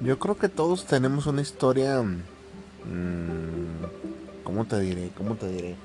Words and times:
Yo 0.00 0.18
creo 0.18 0.36
que 0.36 0.48
todos 0.48 0.84
tenemos 0.84 1.26
una 1.26 1.40
historia. 1.40 2.02
Mmm, 2.02 2.16
¿Cómo 4.44 4.66
te 4.66 4.78
diré? 4.78 5.10
¿Cómo 5.16 5.36
te 5.36 5.48
diré? 5.48 5.76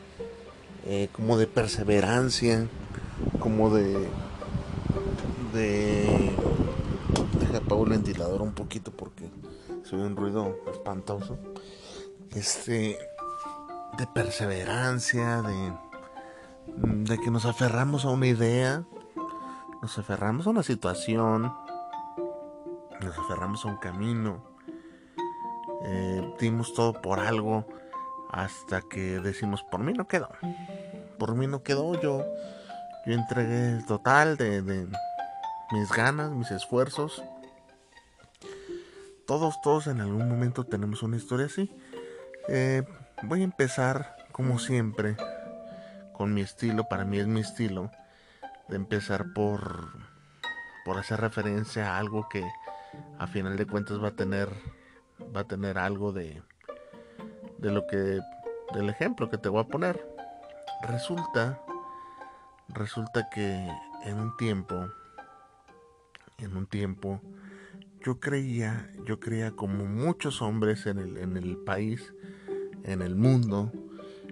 Eh, 0.86 1.09
como 1.14 1.38
de 1.38 1.48
perseverancia, 1.48 2.68
como 3.40 3.73
de. 3.73 4.09
de. 5.53 6.31
Deja 7.40 7.58
apago 7.58 7.86
el 7.86 7.92
ventilador 7.92 8.42
un 8.42 8.53
poquito 8.53 8.92
porque 8.92 9.30
se 9.84 9.95
un 9.95 10.18
ruido 10.18 10.58
espantoso. 10.72 11.40
Este. 12.36 12.98
de 13.98 14.08
perseverancia, 14.14 15.42
de. 15.42 15.73
de 16.75 17.18
que 17.18 17.31
nos 17.31 17.46
aferramos 17.46 18.03
a 18.03 18.09
una 18.09 18.28
idea, 18.28 18.84
nos 19.81 19.98
aferramos 19.98 20.48
a 20.48 20.50
una 20.50 20.64
situación 20.64 21.53
nos 23.05 23.17
aferramos 23.17 23.66
a 23.66 23.69
un 23.69 23.77
camino, 23.77 24.44
eh, 25.83 26.35
dimos 26.39 26.73
todo 26.73 26.94
por 27.02 27.19
algo 27.19 27.66
hasta 28.31 28.81
que 28.81 29.19
decimos, 29.19 29.63
por 29.63 29.81
mí 29.81 29.94
no 29.94 30.07
quedó, 30.07 30.30
por 31.17 31.35
mí 31.35 31.47
no 31.47 31.63
quedó, 31.63 31.99
yo, 31.99 32.25
yo 33.05 33.13
entregué 33.13 33.73
el 33.73 33.85
total 33.85 34.38
de, 34.38 34.88
mis 35.72 35.91
ganas, 35.91 36.31
mis 36.31 36.52
esfuerzos. 36.52 37.23
Todos, 39.25 39.61
todos 39.61 39.88
en 39.88 40.02
algún 40.02 40.27
momento 40.27 40.66
tenemos 40.66 41.03
una 41.03 41.17
historia 41.17 41.45
así. 41.45 41.73
Eh, 42.49 42.83
voy 43.23 43.41
a 43.41 43.45
empezar, 43.45 44.17
como 44.31 44.59
siempre, 44.59 45.16
con 46.13 46.33
mi 46.33 46.41
estilo, 46.41 46.88
para 46.89 47.05
mí 47.05 47.19
es 47.19 47.27
mi 47.27 47.39
estilo, 47.39 47.91
de 48.67 48.75
empezar 48.75 49.33
por, 49.33 49.89
por 50.85 50.97
hacer 50.97 51.22
referencia 51.22 51.94
a 51.94 51.97
algo 51.97 52.27
que, 52.29 52.45
a 53.17 53.28
final 53.28 53.58
de 53.58 53.66
cuentas 53.66 54.02
va 54.02 54.09
a 54.09 54.16
tener 54.16 54.50
va 55.36 55.42
a 55.42 55.47
tener 55.47 55.78
algo 55.78 56.11
de 56.11 56.42
de 57.57 57.72
lo 57.72 57.85
que 57.88 58.19
del 58.74 58.90
ejemplo 58.90 59.29
que 59.29 59.38
te 59.38 59.50
voy 59.50 59.62
a 59.62 59.68
poner. 59.68 60.06
Resulta 60.88 61.62
resulta 62.69 63.29
que 63.29 63.68
en 64.03 64.19
un 64.19 64.35
tiempo 64.38 64.88
en 66.38 66.56
un 66.57 66.66
tiempo 66.66 67.22
yo 68.03 68.19
creía 68.19 68.90
yo 69.06 69.19
creía 69.19 69.52
como 69.52 69.85
muchos 69.85 70.41
hombres 70.41 70.85
en 70.85 70.97
el, 71.00 71.18
en 71.18 71.38
el 71.38 71.58
país 71.58 72.13
en 72.84 73.02
el 73.02 73.16
mundo 73.16 73.72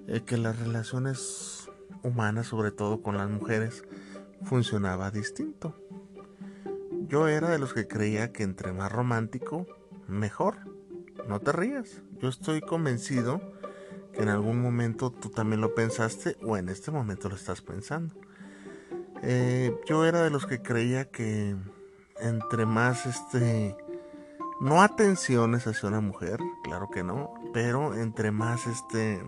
eh, 0.07 0.21
que 0.21 0.37
las 0.37 0.57
relaciones 0.57 1.69
humanas 2.01 2.47
sobre 2.47 2.71
todo 2.71 3.01
con 3.01 3.17
las 3.17 3.29
mujeres 3.29 3.83
funcionaba 4.43 5.11
distinto 5.11 5.75
yo 7.09 7.27
era 7.27 7.49
de 7.49 7.59
los 7.59 7.73
que 7.73 7.87
creía 7.87 8.31
que 8.31 8.43
entre 8.43 8.71
más 8.71 8.91
romántico, 8.91 9.65
mejor. 10.07 10.57
No 11.27 11.39
te 11.39 11.51
rías. 11.51 12.01
Yo 12.19 12.29
estoy 12.29 12.61
convencido 12.61 13.41
que 14.13 14.21
en 14.21 14.29
algún 14.29 14.61
momento 14.61 15.11
tú 15.11 15.29
también 15.29 15.59
lo 15.59 15.73
pensaste 15.73 16.37
o 16.43 16.55
en 16.55 16.69
este 16.69 16.91
momento 16.91 17.27
lo 17.27 17.35
estás 17.35 17.61
pensando. 17.61 18.15
Eh, 19.23 19.75
yo 19.87 20.05
era 20.05 20.21
de 20.21 20.29
los 20.29 20.45
que 20.45 20.61
creía 20.61 21.09
que 21.09 21.55
entre 22.21 22.65
más 22.65 23.05
este 23.05 23.75
no 24.61 24.81
atenciones 24.81 25.67
hacia 25.67 25.89
una 25.89 26.01
mujer, 26.01 26.39
claro 26.63 26.89
que 26.89 27.03
no, 27.03 27.33
pero 27.53 27.95
entre 27.95 28.31
más 28.31 28.67
este 28.67 29.21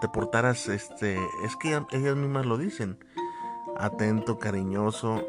te 0.00 0.08
portaras 0.08 0.68
este 0.68 1.18
es 1.44 1.56
que 1.56 1.80
ellas 1.92 2.16
mismas 2.16 2.44
lo 2.44 2.58
dicen, 2.58 2.98
atento, 3.78 4.38
cariñoso, 4.38 5.22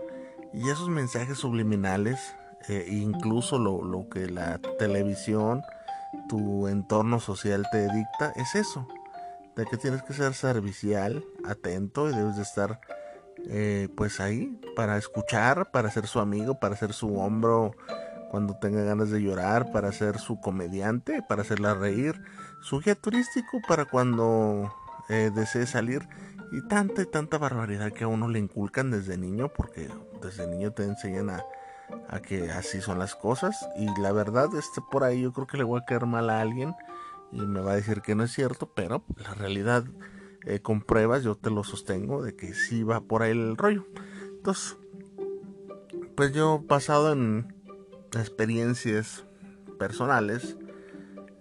y 0.53 0.69
esos 0.69 0.89
mensajes 0.89 1.37
subliminales, 1.37 2.19
eh, 2.67 2.87
incluso 2.89 3.59
lo, 3.59 3.83
lo, 3.83 4.09
que 4.09 4.27
la 4.27 4.59
televisión, 4.79 5.61
tu 6.27 6.67
entorno 6.67 7.19
social 7.19 7.65
te 7.71 7.83
dicta, 7.93 8.33
es 8.35 8.55
eso. 8.55 8.87
De 9.55 9.65
que 9.65 9.77
tienes 9.77 10.03
que 10.03 10.13
ser 10.13 10.33
servicial, 10.33 11.25
atento 11.45 12.09
y 12.09 12.15
debes 12.15 12.35
de 12.35 12.43
estar 12.43 12.79
eh, 13.49 13.87
pues 13.95 14.19
ahí 14.19 14.59
para 14.75 14.97
escuchar, 14.97 15.71
para 15.71 15.89
ser 15.91 16.07
su 16.07 16.19
amigo, 16.19 16.59
para 16.59 16.75
ser 16.75 16.93
su 16.93 17.17
hombro 17.17 17.75
cuando 18.29 18.55
tenga 18.57 18.83
ganas 18.83 19.09
de 19.09 19.21
llorar, 19.21 19.71
para 19.71 19.91
ser 19.91 20.19
su 20.19 20.39
comediante, 20.39 21.21
para 21.27 21.43
hacerla 21.43 21.73
reír, 21.73 22.21
su 22.61 22.79
guía 22.79 22.95
turístico 22.95 23.59
para 23.67 23.85
cuando 23.85 24.73
eh, 25.09 25.31
desee 25.33 25.65
salir 25.65 26.07
y 26.51 26.61
tanta 26.67 27.01
y 27.01 27.05
tanta 27.05 27.37
barbaridad 27.37 27.91
que 27.91 28.03
a 28.03 28.07
uno 28.07 28.27
le 28.27 28.39
inculcan 28.39 28.91
desde 28.91 29.17
niño, 29.17 29.49
porque 29.53 29.89
desde 30.21 30.47
niño 30.47 30.71
te 30.71 30.83
enseñan 30.83 31.29
a, 31.29 31.43
que 32.21 32.51
así 32.51 32.81
son 32.81 32.99
las 32.99 33.15
cosas. 33.15 33.67
Y 33.77 33.87
la 34.01 34.11
verdad, 34.11 34.49
este 34.57 34.81
por 34.91 35.03
ahí 35.03 35.21
yo 35.21 35.33
creo 35.33 35.47
que 35.47 35.57
le 35.57 35.63
voy 35.63 35.81
a 35.81 35.85
caer 35.85 36.05
mal 36.05 36.29
a 36.29 36.41
alguien 36.41 36.75
y 37.31 37.41
me 37.41 37.61
va 37.61 37.73
a 37.73 37.75
decir 37.75 38.01
que 38.01 38.15
no 38.15 38.23
es 38.23 38.31
cierto, 38.31 38.71
pero 38.73 39.03
la 39.17 39.33
realidad 39.33 39.85
eh, 40.45 40.59
con 40.61 40.81
pruebas 40.81 41.23
yo 41.23 41.35
te 41.35 41.49
lo 41.49 41.63
sostengo 41.63 42.23
de 42.23 42.35
que 42.35 42.53
sí 42.53 42.83
va 42.83 43.01
por 43.01 43.21
ahí 43.21 43.31
el 43.31 43.57
rollo. 43.57 43.85
Entonces, 44.37 44.77
pues 46.15 46.33
yo 46.33 46.63
basado 46.65 47.11
en 47.11 47.53
experiencias 48.13 49.25
personales, 49.77 50.57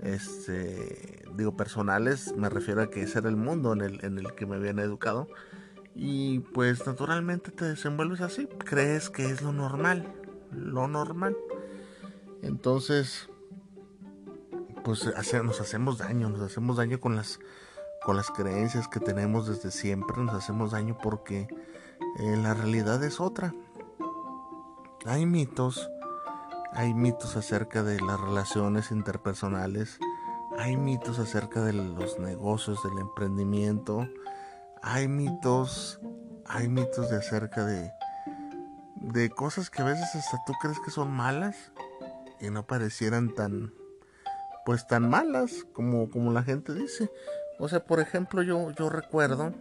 este 0.01 1.17
digo 1.37 1.57
personales, 1.57 2.35
me 2.37 2.49
refiero 2.49 2.83
a 2.83 2.91
que 2.91 3.03
ese 3.03 3.19
era 3.19 3.29
el 3.29 3.37
mundo 3.37 3.73
en 3.73 3.83
el, 3.83 4.05
en 4.05 4.19
el 4.19 4.35
que 4.35 4.47
me 4.47 4.57
habían 4.57 4.79
educado. 4.79 5.29
Y 5.99 6.41
pues 6.41 6.87
naturalmente 6.87 7.51
te 7.51 7.65
desenvuelves 7.65 8.21
así, 8.21 8.47
crees 8.47 9.09
que 9.09 9.25
es 9.25 9.41
lo 9.41 9.53
normal, 9.53 10.13
lo 10.53 10.89
normal. 10.89 11.35
Entonces, 12.43 13.31
pues 14.85 15.11
nos 15.43 15.61
hacemos 15.61 15.97
daño, 15.97 16.29
nos 16.29 16.43
hacemos 16.43 16.77
daño 16.77 17.01
con 17.01 17.17
las, 17.17 17.41
con 18.05 18.15
las 18.15 18.31
creencias 18.31 18.89
que 18.89 19.01
tenemos 19.01 19.49
desde 19.49 19.71
siempre, 19.71 20.23
nos 20.23 20.35
hacemos 20.35 20.73
daño 20.73 20.99
porque 21.03 21.49
eh, 22.19 22.37
la 22.37 22.53
realidad 22.53 23.03
es 23.03 23.19
otra. 23.19 23.55
Hay 25.07 25.25
mitos, 25.25 25.89
hay 26.73 26.93
mitos 26.93 27.37
acerca 27.37 27.83
de 27.83 28.01
las 28.03 28.21
relaciones 28.21 28.91
interpersonales, 28.91 29.99
hay 30.59 30.77
mitos 30.77 31.19
acerca 31.19 31.65
de 31.65 31.73
los 31.73 32.19
negocios, 32.19 32.83
del 32.83 32.99
emprendimiento. 32.99 34.07
Hay 34.89 35.09
mitos, 35.09 35.99
hay 36.47 36.69
mitos 36.69 37.11
de 37.11 37.17
acerca 37.17 37.65
de, 37.65 37.93
de 38.95 39.31
cosas 39.31 39.69
que 39.69 39.83
a 39.83 39.85
veces 39.85 40.15
hasta 40.15 40.39
tú 40.47 40.53
crees 40.63 40.79
que 40.79 40.93
son 40.93 41.11
malas 41.11 41.73
y 42.41 42.51
no 42.51 42.69
parecieran 42.69 43.35
tan, 43.35 43.75
pues 44.65 44.87
tan 44.87 45.11
malas 45.11 45.67
como, 45.73 46.09
como 46.09 46.33
la 46.33 46.45
gente 46.45 46.73
dice. 46.73 47.11
O 47.59 47.69
sea, 47.69 47.85
por 47.85 47.99
ejemplo, 47.99 48.43
yo, 48.43 48.71
yo 48.71 48.89
recuerdo, 48.89 49.53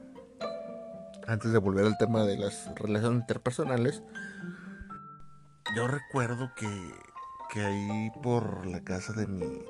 antes 1.26 1.52
de 1.52 1.58
volver 1.58 1.86
al 1.88 1.98
tema 1.98 2.24
de 2.24 2.38
las 2.38 2.70
relaciones 2.76 3.22
interpersonales, 3.22 4.04
yo 5.76 5.88
recuerdo 5.88 6.52
que, 6.56 6.70
que 7.52 7.66
ahí 7.66 8.12
por 8.22 8.68
la 8.68 8.84
casa 8.84 9.12
de 9.14 9.26
mi, 9.26 9.66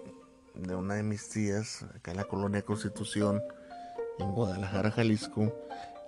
de 0.54 0.76
una 0.76 0.96
de 0.96 1.04
mis 1.04 1.30
tías, 1.30 1.84
acá 1.96 2.12
en 2.12 2.18
la 2.18 2.26
colonia 2.26 2.62
Constitución, 2.64 3.42
en 4.20 4.32
Guadalajara, 4.32 4.92
Jalisco, 4.92 5.54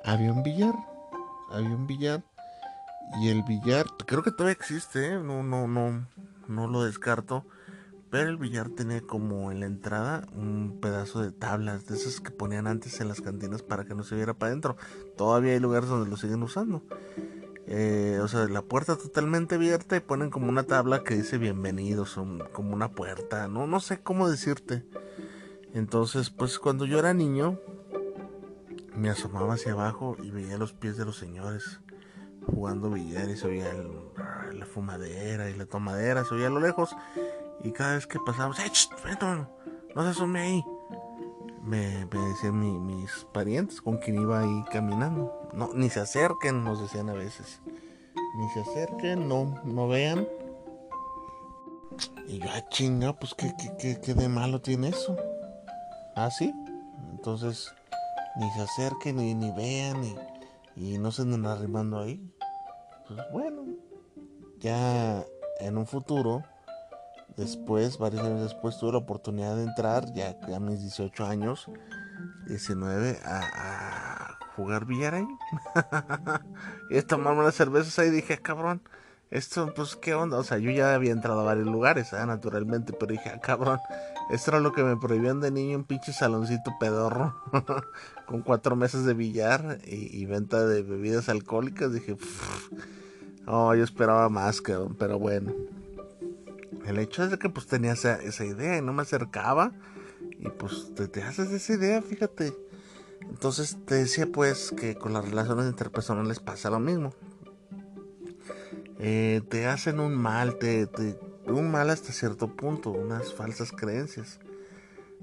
había 0.04 0.32
un 0.32 0.44
billar. 0.44 0.74
Había 1.50 1.76
un 1.76 1.88
billar. 1.88 2.24
Y 3.22 3.30
el 3.30 3.44
billar, 3.44 3.86
creo 4.06 4.24
que 4.24 4.32
todavía 4.32 4.54
existe, 4.54 5.14
¿eh? 5.14 5.20
no, 5.20 5.44
no, 5.44 5.68
no, 5.68 6.08
no 6.48 6.68
lo 6.68 6.84
descarto. 6.84 7.46
Pero 8.10 8.30
el 8.30 8.38
billar 8.38 8.70
tenía 8.70 9.02
como 9.02 9.52
en 9.52 9.60
la 9.60 9.66
entrada 9.66 10.28
un 10.34 10.80
pedazo 10.82 11.22
de 11.22 11.32
tablas, 11.32 11.88
de 11.88 11.96
esas 11.96 12.22
que 12.22 12.32
ponían 12.32 12.66
antes 12.66 13.02
en 13.02 13.10
las 13.10 13.20
cantinas 13.20 13.64
para 13.64 13.84
que 13.84 13.96
no 13.96 14.04
se 14.04 14.16
viera 14.16 14.34
para 14.34 14.52
adentro. 14.52 14.78
Todavía 15.18 15.54
hay 15.54 15.60
lugares 15.60 15.90
donde 15.90 16.10
lo 16.10 16.16
siguen 16.16 16.42
usando. 16.42 16.84
Eh, 17.70 18.20
o 18.24 18.28
sea, 18.30 18.48
la 18.48 18.62
puerta 18.62 18.96
totalmente 18.96 19.56
abierta 19.56 19.98
y 19.98 20.00
ponen 20.00 20.30
como 20.30 20.48
una 20.48 20.64
tabla 20.64 21.04
que 21.04 21.16
dice 21.16 21.38
bienvenidos, 21.38 22.18
como 22.54 22.74
una 22.74 22.92
puerta, 22.92 23.50
no, 23.50 23.68
no 23.68 23.82
sé 23.82 24.00
cómo 24.00 24.30
decirte. 24.30 24.86
Entonces, 25.74 26.30
pues 26.30 26.60
cuando 26.60 26.86
yo 26.86 26.98
era 26.98 27.14
niño, 27.14 27.60
me 28.98 29.10
asomaba 29.10 29.54
hacia 29.54 29.74
abajo 29.74 30.18
y 30.22 30.32
veía 30.32 30.58
los 30.58 30.74
pies 30.74 30.98
de 30.98 31.06
los 31.06 31.18
señores 31.18 31.80
jugando 32.48 32.90
billar 32.90 33.30
y 33.30 33.38
se 33.38 33.48
oía 33.48 33.72
la 34.54 34.66
fumadera 34.66 35.50
y 35.50 35.54
la 35.54 35.66
tomadera, 35.66 36.26
se 36.26 36.34
oía 36.34 36.48
a 36.48 36.50
lo 36.50 36.60
lejos. 36.60 36.96
Y 37.64 37.72
cada 37.72 37.96
vez 37.96 38.08
que 38.08 38.20
pasábamos, 38.20 38.60
¡eh, 38.60 38.72
no, 39.22 39.50
no 39.96 40.04
se 40.04 40.10
asome 40.10 40.40
ahí! 40.40 40.66
Me, 41.64 42.06
decían 42.06 42.86
mis 42.86 43.28
parientes 43.34 43.82
con 43.82 43.98
quien 43.98 44.22
iba 44.22 44.40
ahí 44.40 44.66
caminando. 44.72 45.50
No, 45.54 45.70
ni 45.74 45.90
se 45.90 46.00
acerquen, 46.00 46.64
nos 46.64 46.82
decían 46.82 47.10
a 47.10 47.14
veces. 47.14 47.62
Ni 48.16 48.50
se 48.50 48.62
acerquen, 48.62 49.28
no, 49.28 49.62
no 49.66 49.88
vean. 49.88 50.28
Y 52.28 52.40
yo, 52.40 52.46
ah, 52.50 52.68
chinga, 52.70 53.14
pues 53.20 53.34
¿qué, 53.34 53.54
qué, 53.80 54.00
qué, 54.02 54.14
de 54.14 54.30
malo 54.30 54.62
tiene 54.62 54.90
eso. 54.90 55.18
Ah, 56.16 56.30
sí. 56.32 56.54
Entonces, 57.12 57.74
ni 58.40 58.52
se 58.52 58.62
acerquen, 58.62 59.18
ni, 59.18 59.34
ni 59.34 59.52
vean, 59.52 60.04
y, 60.04 60.16
y 60.76 60.98
no 60.98 61.12
se 61.12 61.24
anden 61.24 61.46
arrimando 61.46 62.00
ahí. 62.00 62.22
Pues 63.08 63.20
bueno, 63.32 63.66
ya 64.60 65.26
en 65.60 65.78
un 65.78 65.86
futuro 65.86 66.44
Después, 67.38 68.00
varios 68.00 68.24
años 68.24 68.42
después, 68.42 68.80
tuve 68.80 68.94
la 68.94 68.98
oportunidad 68.98 69.56
de 69.56 69.64
entrar, 69.64 70.12
ya 70.12 70.36
a 70.56 70.60
mis 70.60 70.82
18 70.82 71.24
años, 71.24 71.70
19, 72.48 73.20
a, 73.24 74.40
jugar 74.56 74.86
billar 74.86 75.14
ahí. 75.14 75.28
y 76.90 77.00
tomarme 77.04 77.42
unas 77.42 77.54
cervezas 77.54 78.00
ahí 78.00 78.10
dije, 78.10 78.34
ah, 78.34 78.42
cabrón, 78.42 78.82
esto, 79.30 79.74
pues, 79.74 79.96
¿qué 79.98 80.14
onda? 80.14 80.38
O 80.38 80.44
sea, 80.44 80.58
yo 80.58 80.72
ya 80.72 80.94
había 80.94 81.12
entrado 81.12 81.42
a 81.42 81.44
varios 81.44 81.68
lugares, 81.68 82.14
¿eh? 82.14 82.26
naturalmente, 82.26 82.94
pero 82.94 83.12
dije, 83.12 83.30
ah, 83.30 83.40
cabrón, 83.42 83.80
esto 84.32 84.52
era 84.52 84.60
lo 84.62 84.72
que 84.72 84.84
me 84.84 84.96
prohibían 84.96 85.42
de 85.42 85.52
niño, 85.52 85.78
un 85.78 85.84
pinche 85.84 86.14
saloncito 86.14 86.72
pedorro, 86.80 87.36
con 88.26 88.42
cuatro 88.42 88.76
meses 88.78 89.04
de 89.04 89.14
billar 89.14 89.80
y, 89.86 90.26
venta 90.26 90.66
de 90.66 90.82
bebidas 90.82 91.28
alcohólicas. 91.28 91.92
Dije, 91.92 92.16
oh, 93.46 93.76
yo 93.76 93.84
esperaba 93.84 94.30
más, 94.30 94.62
cabrón, 94.62 94.96
pero 94.98 95.20
bueno. 95.20 95.54
El 96.86 96.98
hecho 97.00 97.24
es 97.24 97.32
de 97.32 97.38
que 97.38 97.50
pues 97.50 97.68
tenía 97.68 97.94
esa, 97.94 98.46
idea 98.46 98.78
y 98.78 98.82
no 98.82 98.94
me 98.94 99.02
acercaba. 99.02 99.74
Y 100.40 100.48
pues 100.50 100.94
te, 100.96 101.22
haces 101.22 101.52
esa 101.52 101.74
idea, 101.74 102.02
fíjate. 102.02 102.54
Entonces 103.22 103.78
te 103.86 103.96
decía 103.96 104.28
pues 104.32 104.72
que 104.72 104.96
con 104.96 105.12
las 105.12 105.26
relaciones 105.26 105.66
interpersonales 105.66 106.40
pasa 106.40 106.70
lo 106.70 106.80
mismo. 106.80 107.14
Eh, 109.00 109.42
te 109.50 109.68
hacen 109.68 110.00
un 110.00 110.16
mal, 110.16 110.58
te, 110.58 110.90
un 111.46 111.72
mal 111.72 111.90
hasta 111.90 112.12
cierto 112.12 112.48
punto, 112.56 112.92
unas 112.92 113.34
falsas 113.34 113.72
creencias. 113.72 114.40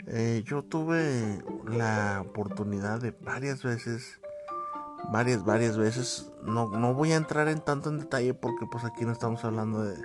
Eh, 0.06 0.42
yo 0.44 0.62
tuve 0.62 1.42
la 1.66 2.22
oportunidad 2.24 3.00
de 3.00 3.10
varias 3.10 3.62
veces, 3.62 4.20
varias, 5.10 5.44
varias 5.44 5.76
veces, 5.76 6.32
no, 6.42 6.68
no 6.68 6.94
voy 6.94 7.12
a 7.12 7.16
entrar 7.16 7.48
en 7.48 7.60
tanto 7.60 7.88
en 7.88 7.98
detalle 7.98 8.34
porque 8.34 8.66
pues 8.66 8.84
aquí 8.84 9.04
no 9.04 9.12
estamos 9.12 9.44
hablando 9.44 9.82
de, 9.82 9.96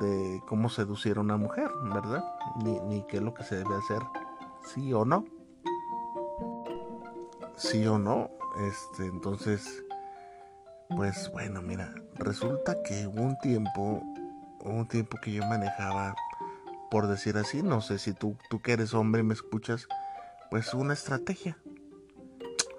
de 0.00 0.42
cómo 0.46 0.68
seducir 0.68 1.18
a 1.18 1.20
una 1.20 1.36
mujer, 1.36 1.70
¿verdad? 1.84 2.24
Ni, 2.62 2.78
ni 2.80 3.06
qué 3.06 3.18
es 3.18 3.22
lo 3.22 3.32
que 3.32 3.44
se 3.44 3.56
debe 3.56 3.74
hacer, 3.76 4.00
sí 4.64 4.92
o 4.92 5.04
no. 5.04 5.24
Sí 7.56 7.86
o 7.86 7.98
no. 7.98 8.30
Este, 8.68 9.06
entonces, 9.06 9.84
pues 10.88 11.30
bueno, 11.32 11.62
mira, 11.62 11.94
resulta 12.14 12.82
que 12.82 13.06
un 13.06 13.36
tiempo, 13.38 14.02
un 14.60 14.86
tiempo 14.88 15.18
que 15.22 15.32
yo 15.32 15.44
manejaba, 15.46 16.14
por 16.90 17.06
decir 17.06 17.36
así, 17.36 17.62
no 17.62 17.80
sé 17.80 17.98
si 17.98 18.12
tú, 18.12 18.36
tú 18.50 18.60
que 18.60 18.72
eres 18.72 18.94
hombre 18.94 19.20
y 19.20 19.24
me 19.24 19.34
escuchas, 19.34 19.88
pues 20.50 20.74
una 20.74 20.92
estrategia. 20.92 21.56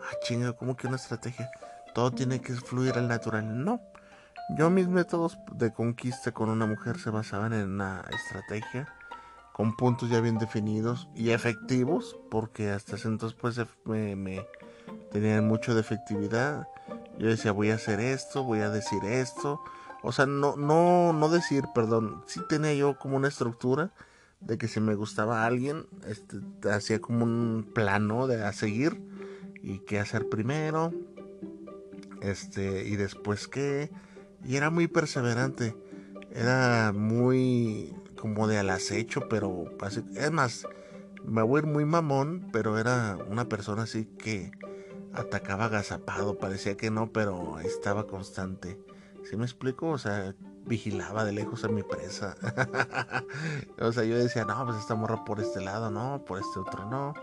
Ah, 0.01 0.15
chinga, 0.23 0.53
¿cómo 0.53 0.75
que 0.75 0.87
una 0.87 0.97
estrategia? 0.97 1.49
Todo 1.93 2.11
tiene 2.11 2.41
que 2.41 2.53
fluir 2.53 2.97
al 2.97 3.07
natural. 3.07 3.63
No, 3.63 3.81
yo 4.57 4.69
mis 4.69 4.87
métodos 4.87 5.37
de 5.53 5.71
conquista 5.71 6.31
con 6.31 6.49
una 6.49 6.65
mujer 6.65 6.99
se 6.99 7.09
basaban 7.09 7.53
en 7.53 7.69
una 7.69 8.03
estrategia 8.11 8.87
con 9.53 9.75
puntos 9.75 10.09
ya 10.09 10.19
bien 10.19 10.39
definidos 10.39 11.07
y 11.15 11.29
efectivos, 11.29 12.17
porque 12.29 12.71
hasta 12.71 12.97
entonces 13.07 13.37
pues 13.39 13.59
me, 13.85 14.45
tenían 15.11 15.47
mucho 15.47 15.75
de 15.75 15.81
efectividad. 15.81 16.67
Yo 17.19 17.27
decía, 17.27 17.51
voy 17.51 17.71
a 17.71 17.75
hacer 17.75 17.99
esto, 17.99 18.43
voy 18.43 18.59
a 18.59 18.69
decir 18.69 19.03
esto. 19.05 19.61
O 20.01 20.11
sea, 20.11 20.25
no, 20.25 20.55
no, 20.55 21.13
no 21.13 21.29
decir, 21.29 21.63
perdón, 21.73 22.23
sí 22.27 22.41
tenía 22.49 22.73
yo 22.73 22.97
como 22.97 23.17
una 23.17 23.27
estructura 23.27 23.91
de 24.41 24.57
que 24.57 24.67
si 24.67 24.79
me 24.79 24.95
gustaba 24.95 25.45
alguien, 25.45 25.85
este, 26.07 26.37
hacía 26.69 26.99
como 26.99 27.23
un 27.23 27.71
plano 27.73 28.27
de 28.27 28.43
a 28.43 28.51
seguir 28.51 29.01
y 29.61 29.79
qué 29.79 29.99
hacer 29.99 30.27
primero, 30.27 30.91
este, 32.21 32.85
y 32.87 32.97
después 32.97 33.47
qué 33.47 33.89
y 34.45 34.55
era 34.57 34.69
muy 34.69 34.87
perseverante. 34.87 35.75
Era 36.31 36.91
muy 36.93 37.93
como 38.17 38.47
de 38.47 38.57
al 38.57 38.69
acecho, 38.69 39.27
pero 39.29 39.65
es 40.15 40.31
más, 40.31 40.65
me 41.25 41.41
voy 41.41 41.59
a 41.59 41.63
ir 41.63 41.67
muy 41.67 41.85
mamón, 41.85 42.49
pero 42.51 42.77
era 42.77 43.17
una 43.29 43.49
persona 43.49 43.83
así 43.83 44.05
que 44.05 44.51
atacaba 45.13 45.65
agazapado, 45.65 46.37
parecía 46.37 46.75
que 46.75 46.91
no, 46.91 47.11
pero 47.11 47.59
estaba 47.59 48.07
constante. 48.07 48.79
¿Sí 49.29 49.37
me 49.37 49.45
explico? 49.45 49.89
O 49.89 49.97
sea, 49.97 50.35
vigilaba 50.65 51.25
de 51.25 51.31
lejos 51.31 51.63
a 51.63 51.67
mi 51.67 51.83
presa. 51.83 52.35
o 53.79 53.91
sea, 53.91 54.03
yo 54.03 54.17
decía, 54.17 54.45
no, 54.45 54.65
pues 54.65 54.77
esta 54.77 54.95
morra 54.95 55.23
por 55.23 55.39
este 55.39 55.61
lado, 55.61 55.91
no, 55.91 56.23
por 56.25 56.39
este 56.39 56.59
otro 56.59 56.89
no. 56.89 57.13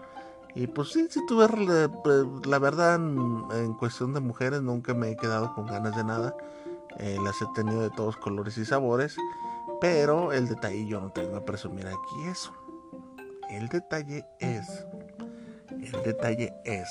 Y 0.54 0.66
pues 0.66 0.88
sí, 0.90 1.06
sí 1.10 1.20
tuve, 1.26 1.46
la 2.46 2.58
verdad, 2.58 2.96
en 2.96 3.74
cuestión 3.74 4.14
de 4.14 4.20
mujeres 4.20 4.62
nunca 4.62 4.94
me 4.94 5.10
he 5.10 5.16
quedado 5.16 5.54
con 5.54 5.66
ganas 5.66 5.96
de 5.96 6.04
nada. 6.04 6.34
Eh, 6.98 7.18
las 7.22 7.40
he 7.40 7.46
tenido 7.54 7.82
de 7.82 7.90
todos 7.90 8.16
colores 8.16 8.58
y 8.58 8.64
sabores. 8.64 9.16
Pero 9.80 10.32
el 10.32 10.48
detalle 10.48 10.86
yo 10.86 11.00
no 11.00 11.10
tengo 11.10 11.32
que 11.34 11.40
presumir 11.40 11.86
aquí 11.86 12.28
eso. 12.30 12.52
El 13.48 13.68
detalle 13.68 14.26
es. 14.38 14.86
El 15.70 16.02
detalle 16.04 16.52
es. 16.64 16.88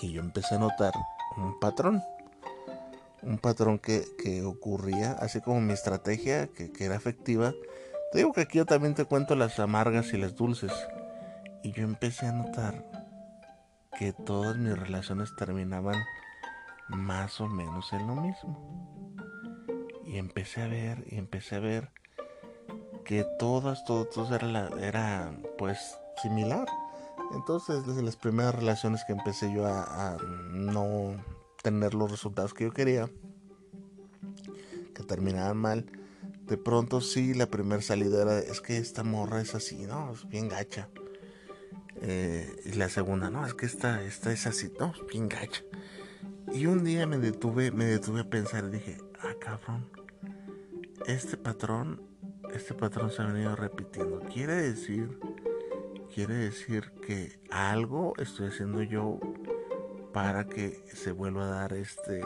Que 0.00 0.10
yo 0.10 0.20
empecé 0.20 0.54
a 0.54 0.58
notar 0.58 0.94
un 1.36 1.58
patrón. 1.60 2.02
Un 3.22 3.38
patrón 3.38 3.78
que, 3.78 4.04
ocurría, 4.44 5.12
así 5.12 5.40
como 5.40 5.60
mi 5.60 5.74
estrategia, 5.74 6.46
que, 6.46 6.72
que 6.72 6.86
era 6.86 6.96
efectiva. 6.96 7.52
Te 8.12 8.18
digo 8.18 8.32
que 8.32 8.42
aquí 8.42 8.58
yo 8.58 8.66
también 8.66 8.94
te 8.94 9.04
cuento 9.04 9.36
las 9.36 9.58
amargas 9.60 10.12
y 10.14 10.18
las 10.18 10.34
dulces. 10.34 10.72
Y 11.62 11.72
yo 11.72 11.84
empecé 11.84 12.26
a 12.26 12.32
notar 12.32 12.84
que 13.98 14.12
todas 14.12 14.56
mis 14.56 14.78
relaciones 14.78 15.36
terminaban 15.36 16.02
más 16.88 17.40
o 17.40 17.48
menos 17.48 17.92
en 17.92 18.06
lo 18.06 18.14
mismo. 18.14 19.14
Y 20.06 20.18
empecé 20.18 20.62
a 20.62 20.66
ver, 20.66 21.04
y 21.06 21.18
empecé 21.18 21.56
a 21.56 21.60
ver 21.60 21.90
que 23.04 23.24
todas, 23.38 23.84
todos, 23.84 24.30
era, 24.30 24.70
era 24.80 25.32
pues 25.58 25.98
similar. 26.22 26.66
Entonces, 27.32 27.86
desde 27.86 28.02
las 28.02 28.16
primeras 28.16 28.54
relaciones 28.54 29.02
que 29.06 29.12
empecé 29.12 29.52
yo 29.52 29.66
a, 29.66 30.16
no 30.52 31.14
tener 31.62 31.94
los 31.94 32.10
resultados 32.10 32.54
que 32.54 32.64
yo 32.64 32.72
quería, 32.72 33.10
que 34.94 35.02
terminaban 35.02 35.56
mal, 35.56 35.86
de 36.46 36.56
pronto 36.56 37.00
sí, 37.00 37.34
la 37.34 37.46
primera 37.46 37.82
salida 37.82 38.22
era, 38.22 38.38
es 38.38 38.60
que 38.60 38.78
esta 38.78 39.04
morra 39.04 39.40
es 39.40 39.54
así, 39.54 39.86
¿no? 39.86 40.12
Es 40.12 40.28
bien 40.28 40.48
gacha. 40.48 40.88
Eh, 42.02 42.62
y 42.64 42.72
la 42.72 42.88
segunda, 42.88 43.30
no, 43.30 43.46
es 43.46 43.54
que 43.54 43.66
esta, 43.66 44.02
esta 44.02 44.32
es 44.32 44.46
así, 44.46 44.72
no, 44.80 44.92
es 44.92 45.06
bien 45.06 45.28
gacha. 45.28 45.62
Y 46.52 46.66
un 46.66 46.82
día 46.82 47.06
me 47.06 47.18
detuve, 47.18 47.70
me 47.70 47.84
detuve 47.84 48.22
a 48.22 48.30
pensar 48.30 48.64
y 48.64 48.70
dije, 48.70 48.98
ah 49.20 49.34
cabrón, 49.38 49.88
este 51.06 51.36
patrón, 51.36 52.02
este 52.52 52.74
patrón 52.74 53.10
se 53.10 53.22
ha 53.22 53.26
venido 53.26 53.54
repitiendo. 53.54 54.20
Quiere 54.20 54.54
decir, 54.54 55.18
quiere 56.14 56.34
decir 56.34 56.90
que 57.06 57.40
algo 57.50 58.14
estoy 58.18 58.48
haciendo 58.48 58.82
yo 58.82 59.18
para 60.12 60.46
que 60.46 60.84
se 60.92 61.12
vuelva 61.12 61.44
a 61.44 61.50
dar 61.50 61.72
este, 61.72 62.20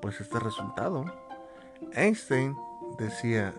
pues 0.00 0.20
este 0.20 0.38
resultado. 0.38 1.04
Einstein 1.92 2.56
decía 2.98 3.54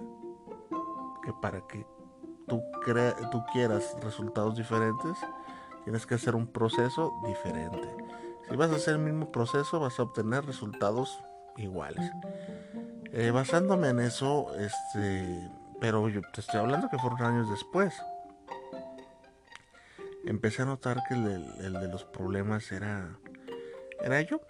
que 1.24 1.34
para 1.42 1.62
que 1.68 1.86
tú, 2.48 2.62
tú 3.32 3.44
quieras 3.52 3.96
resultados 4.02 4.56
diferentes, 4.56 5.18
tienes 5.84 6.06
que 6.06 6.16
hacer 6.16 6.36
un 6.36 6.48
proceso 6.48 7.14
diferente. 7.26 7.88
Si 8.50 8.56
vas 8.56 8.72
a 8.72 8.76
hacer 8.76 8.96
el 8.96 9.02
mismo 9.02 9.32
proceso, 9.32 9.80
vas 9.80 10.00
a 10.00 10.04
obtener 10.04 10.46
resultados 10.46 11.24
iguales. 11.58 12.12
Eh, 13.14 13.32
basándome 13.32 13.90
en 13.90 14.00
eso, 14.00 14.54
este, 14.56 15.50
pero 15.80 16.08
yo 16.10 16.22
te 16.34 16.42
estoy 16.42 16.60
hablando 16.60 16.90
que 16.90 16.98
fueron 16.98 17.22
años 17.24 17.50
después. 17.50 17.94
Empecé 20.26 20.62
a 20.62 20.66
notar 20.66 21.02
que 21.08 21.16
el, 21.16 21.74
de 21.74 21.88
los 21.88 22.06
problemas 22.06 22.72
era, 22.72 23.18
era 24.02 24.22
yo. 24.22 24.42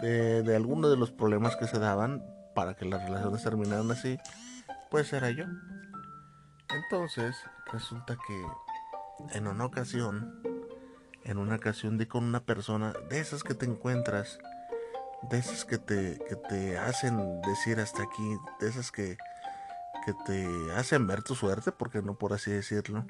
De, 0.00 0.42
de 0.42 0.56
algunos 0.56 0.90
de 0.90 0.96
los 0.96 1.12
problemas 1.12 1.56
que 1.56 1.66
se 1.66 1.78
daban 1.78 2.22
para 2.54 2.74
que 2.74 2.84
las 2.84 3.02
relaciones 3.04 3.42
terminaran 3.42 3.90
así, 3.90 4.18
pues 4.90 5.12
era 5.12 5.30
yo. 5.30 5.44
Entonces, 6.68 7.36
resulta 7.72 8.16
que 8.26 9.36
en 9.36 9.46
una 9.46 9.64
ocasión, 9.64 10.42
en 11.24 11.38
una 11.38 11.56
ocasión 11.56 11.98
di 11.98 12.06
con 12.06 12.24
una 12.24 12.40
persona 12.40 12.92
de 13.08 13.20
esas 13.20 13.42
que 13.44 13.54
te 13.54 13.66
encuentras, 13.66 14.38
de 15.30 15.38
esas 15.38 15.64
que 15.64 15.78
te, 15.78 16.18
que 16.28 16.36
te 16.36 16.78
hacen 16.78 17.40
decir 17.42 17.78
hasta 17.78 18.02
aquí, 18.02 18.36
de 18.60 18.68
esas 18.68 18.90
que, 18.90 19.16
que 20.04 20.14
te 20.26 20.72
hacen 20.72 21.06
ver 21.06 21.22
tu 21.22 21.34
suerte, 21.34 21.72
porque 21.72 22.02
no 22.02 22.14
por 22.14 22.32
así 22.32 22.50
decirlo. 22.50 23.06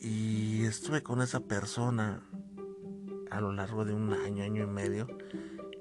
Y 0.00 0.64
estuve 0.64 1.02
con 1.02 1.22
esa 1.22 1.40
persona 1.40 2.22
a 3.30 3.40
lo 3.40 3.52
largo 3.52 3.84
de 3.84 3.94
un 3.94 4.12
año, 4.12 4.44
año 4.44 4.62
y 4.62 4.66
medio. 4.66 5.06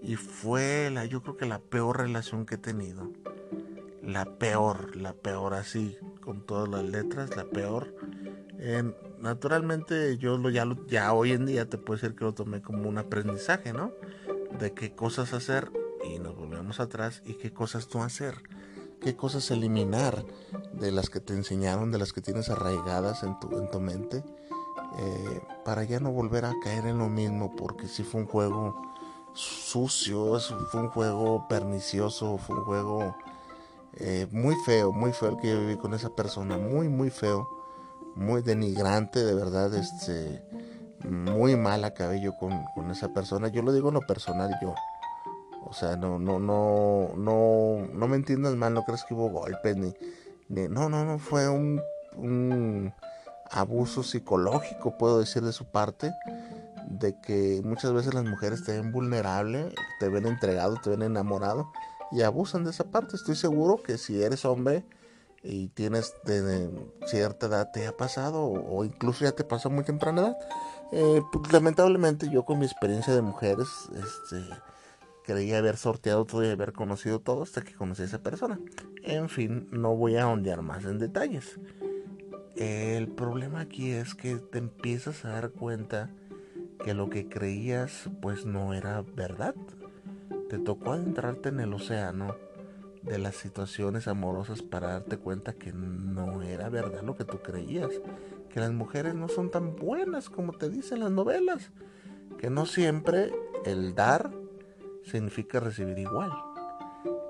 Y 0.02 0.16
fue 0.16 0.90
la, 0.92 1.06
yo 1.06 1.22
creo 1.22 1.38
que 1.38 1.46
la 1.46 1.60
peor 1.60 1.98
relación 2.00 2.46
que 2.46 2.56
he 2.56 2.60
tenido. 2.60 3.12
La 4.02 4.26
peor, 4.38 4.96
la 4.96 5.14
peor 5.14 5.54
así, 5.54 5.98
con 6.22 6.46
todas 6.46 6.70
las 6.70 6.84
letras, 6.84 7.36
la 7.36 7.46
peor. 7.46 7.96
naturalmente 9.20 10.18
yo 10.18 10.38
lo, 10.38 10.50
ya, 10.50 10.66
ya 10.88 11.14
hoy 11.14 11.32
en 11.32 11.46
día 11.46 11.70
te 11.70 11.78
puedo 11.78 12.00
decir 12.00 12.16
que 12.16 12.26
lo 12.26 12.34
tomé 12.34 12.62
como 12.62 12.88
un 12.88 12.98
aprendizaje, 12.98 13.74
¿no? 13.74 13.94
De 14.60 14.74
qué 14.74 14.94
cosas 14.94 15.34
hacer 15.34 15.72
y 16.04 16.20
nos 16.20 16.36
volvemos 16.36 16.80
atrás 16.80 17.24
y 17.26 17.34
qué 17.34 17.52
cosas 17.52 17.90
no 17.94 18.04
hacer 18.04 18.44
qué 19.06 19.16
cosas 19.16 19.52
eliminar 19.52 20.26
de 20.74 20.92
las 20.92 21.12
que 21.12 21.20
te 21.20 21.34
enseñaron, 21.34 21.92
de 21.92 22.00
las 22.00 22.12
que 22.12 22.22
tienes 22.22 22.50
arraigadas 22.50 23.22
en 23.22 23.40
tu, 23.40 23.56
en 23.60 23.70
tu 23.70 23.80
mente, 23.80 24.24
eh, 24.98 25.42
para 25.64 25.84
ya 25.84 26.00
no 26.00 26.12
volver 26.12 26.44
a 26.44 26.56
caer 26.64 26.88
en 26.88 26.98
lo 26.98 27.08
mismo, 27.08 27.56
porque 27.56 27.88
si 27.88 28.02
fue 28.02 28.22
un 28.22 28.28
juego 28.28 28.76
sucio, 29.32 30.40
fue 30.72 30.82
un 30.82 30.90
juego 30.90 31.48
pernicioso, 31.48 32.40
fue 32.40 32.56
un 32.56 32.64
juego 32.64 33.16
eh, 33.94 34.26
muy 34.32 34.56
feo, 34.66 34.92
muy 34.92 35.14
feo 35.14 35.30
el 35.30 35.38
que 35.38 35.50
yo 35.52 35.60
viví 35.60 35.78
con 35.78 35.94
esa 35.94 36.10
persona, 36.10 36.58
muy, 36.58 36.90
muy 36.90 37.12
feo, 37.12 37.48
muy 38.16 38.42
denigrante, 38.42 39.24
de 39.24 39.36
verdad, 39.36 39.72
este, 39.76 40.44
muy 41.08 41.56
mal 41.56 41.84
acabé 41.84 42.22
yo 42.22 42.36
con, 42.38 42.60
con 42.74 42.90
esa 42.90 43.10
persona. 43.10 43.50
Yo 43.50 43.62
lo 43.62 43.72
digo 43.72 43.90
en 43.90 43.94
lo 43.94 44.02
personal, 44.02 44.50
yo 44.64 44.74
o 45.66 45.74
sea, 45.74 45.96
no, 45.98 46.20
no, 46.20 46.40
no, 46.40 47.12
no, 47.16 47.88
no 47.94 48.08
me 48.08 48.16
entiendas 48.16 48.56
mal, 48.56 48.74
no 48.74 48.84
crees 48.84 49.04
que 49.04 49.14
hubo 49.14 49.30
golpes 49.30 49.76
ni, 49.76 49.94
no, 50.50 50.90
no, 50.90 51.06
no, 51.06 51.20
fue 51.20 51.50
un, 51.50 52.94
abuso 53.52 54.04
psicológico, 54.04 54.98
puedo 54.98 55.20
decir 55.20 55.44
de 55.44 55.52
su 55.52 55.66
parte, 55.66 56.12
de 56.88 57.20
que 57.20 57.62
muchas 57.64 57.94
veces 57.94 58.14
las 58.14 58.26
mujeres 58.26 58.64
te 58.64 58.80
ven 58.80 58.92
vulnerable, 58.92 59.74
te 60.00 60.10
ven 60.10 60.28
entregado, 60.28 60.78
te 60.84 60.92
ven 60.92 61.02
enamorado 61.02 61.72
y 62.12 62.22
abusan 62.22 62.64
de 62.64 62.72
esa 62.72 62.86
parte. 62.86 63.16
Estoy 63.16 63.36
seguro 63.36 63.82
que 63.82 63.98
si 63.98 64.22
eres 64.22 64.46
hombre 64.46 64.86
y 65.44 65.70
tienes 65.70 66.14
de, 66.26 66.70
cierta 67.06 67.48
edad 67.48 67.72
te 67.72 67.88
ha 67.88 67.96
pasado 67.96 68.44
o, 68.44 68.84
incluso 68.84 69.26
ya 69.26 69.32
te 69.32 69.44
pasó 69.44 69.70
muy 69.70 69.84
temprana 69.84 70.22
edad. 70.22 70.38
Eh, 70.92 71.22
pues, 71.32 71.52
lamentablemente 71.52 72.30
yo 72.30 72.46
con 72.46 72.60
mi 72.60 72.66
experiencia 72.66 73.14
de 73.14 73.22
mujeres, 73.22 73.68
este, 73.92 74.48
creía 75.26 75.58
haber 75.58 75.78
sorteado 75.78 76.26
todo 76.26 76.46
y 76.46 76.50
haber 76.50 76.72
conocido 76.72 77.20
todo 77.20 77.44
hasta 77.44 77.62
que 77.62 77.74
conocí 77.74 78.04
a 78.04 78.06
esa 78.06 78.22
persona. 78.22 78.60
En 79.04 79.28
fin, 79.30 79.68
no 79.72 79.96
voy 79.96 80.18
a 80.18 80.28
ondear 80.28 80.62
más 80.62 80.86
en 80.86 81.00
detalles. 81.00 81.60
El 82.56 83.08
problema 83.10 83.62
aquí 83.62 83.92
es 83.92 84.16
que 84.16 84.36
te 84.36 84.60
empiezas 84.60 85.26
a 85.26 85.30
dar 85.30 85.50
cuenta 85.52 86.10
que 86.84 86.94
lo 86.94 87.10
que 87.10 87.28
creías 87.28 88.10
pues 88.22 88.46
no 88.46 88.74
era 88.74 89.02
verdad. 89.02 89.56
Te 90.50 90.60
tocó 90.60 90.94
adentrarte 90.94 91.50
en 91.50 91.60
el 91.60 91.74
océano 91.74 92.36
de 93.02 93.18
las 93.18 93.36
situaciones 93.36 94.08
amorosas 94.08 94.62
para 94.62 94.94
darte 94.94 95.18
cuenta 95.18 95.54
que 95.54 95.74
no 95.74 96.44
era 96.44 96.70
verdad 96.70 97.02
lo 97.02 97.16
que 97.16 97.26
tú 97.26 97.40
creías. 97.40 97.90
Que 98.50 98.60
las 98.60 98.72
mujeres 98.72 99.16
no 99.16 99.28
son 99.28 99.50
tan 99.50 99.76
buenas 99.76 100.30
como 100.30 100.54
te 100.54 100.70
dicen 100.70 101.00
las 101.00 101.12
novelas. 101.12 101.72
Que 102.38 102.50
no 102.50 102.66
siempre 102.66 103.34
el 103.66 103.96
dar 103.96 104.32
significa 105.06 105.60
recibir 105.60 105.98
igual. 106.00 106.32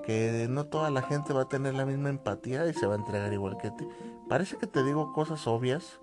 Que 0.02 0.46
no 0.48 0.66
toda 0.66 0.90
la 0.90 1.02
gente 1.02 1.32
va 1.32 1.42
a 1.42 1.48
tener 1.48 1.74
la 1.74 1.84
misma 1.84 2.08
empatía 2.08 2.66
y 2.66 2.74
se 2.74 2.86
va 2.86 2.94
a 2.94 2.98
entregar 2.98 3.32
igual 3.32 3.56
que 3.58 3.70
ti. 3.70 3.86
Parece 4.28 4.56
que 4.56 4.66
te 4.66 4.82
digo 4.82 5.12
cosas 5.12 5.46
obvias 5.46 6.00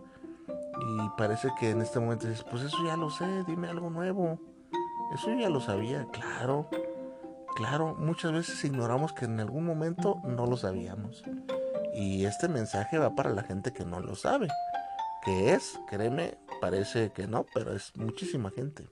y 0.48 1.10
parece 1.18 1.50
que 1.60 1.70
en 1.70 1.82
este 1.82 2.00
momento 2.00 2.27
dices, 2.27 2.46
pues 2.50 2.63
eso 2.63 2.77
ya 2.86 2.98
lo 2.98 3.10
sé, 3.10 3.44
dime 3.48 3.70
algo 3.70 3.89
nuevo. 3.89 4.39
Eso 5.13 5.32
ya 5.34 5.50
lo 5.50 5.62
sabía, 5.62 6.08
claro. 6.12 6.68
Claro, 7.56 7.96
muchas 8.00 8.32
veces 8.32 8.63
ignoramos 8.65 9.13
que 9.13 9.25
en 9.25 9.39
algún 9.39 9.65
momento 9.65 10.20
no 10.25 10.48
lo 10.48 10.58
sabíamos. 10.58 11.24
Y 11.94 12.25
este 12.25 12.48
mensaje 12.48 12.98
va 12.98 13.13
para 13.13 13.30
la 13.30 13.44
gente 13.44 13.72
que 13.72 13.86
no 13.86 14.00
lo 14.00 14.15
sabe. 14.15 14.48
Que 15.24 15.53
es, 15.53 15.80
créeme, 15.88 16.38
parece 16.60 17.12
que 17.12 17.27
no, 17.27 17.46
pero 17.53 17.74
es 17.74 17.96
muchísima 17.96 18.50
gente. 18.50 18.89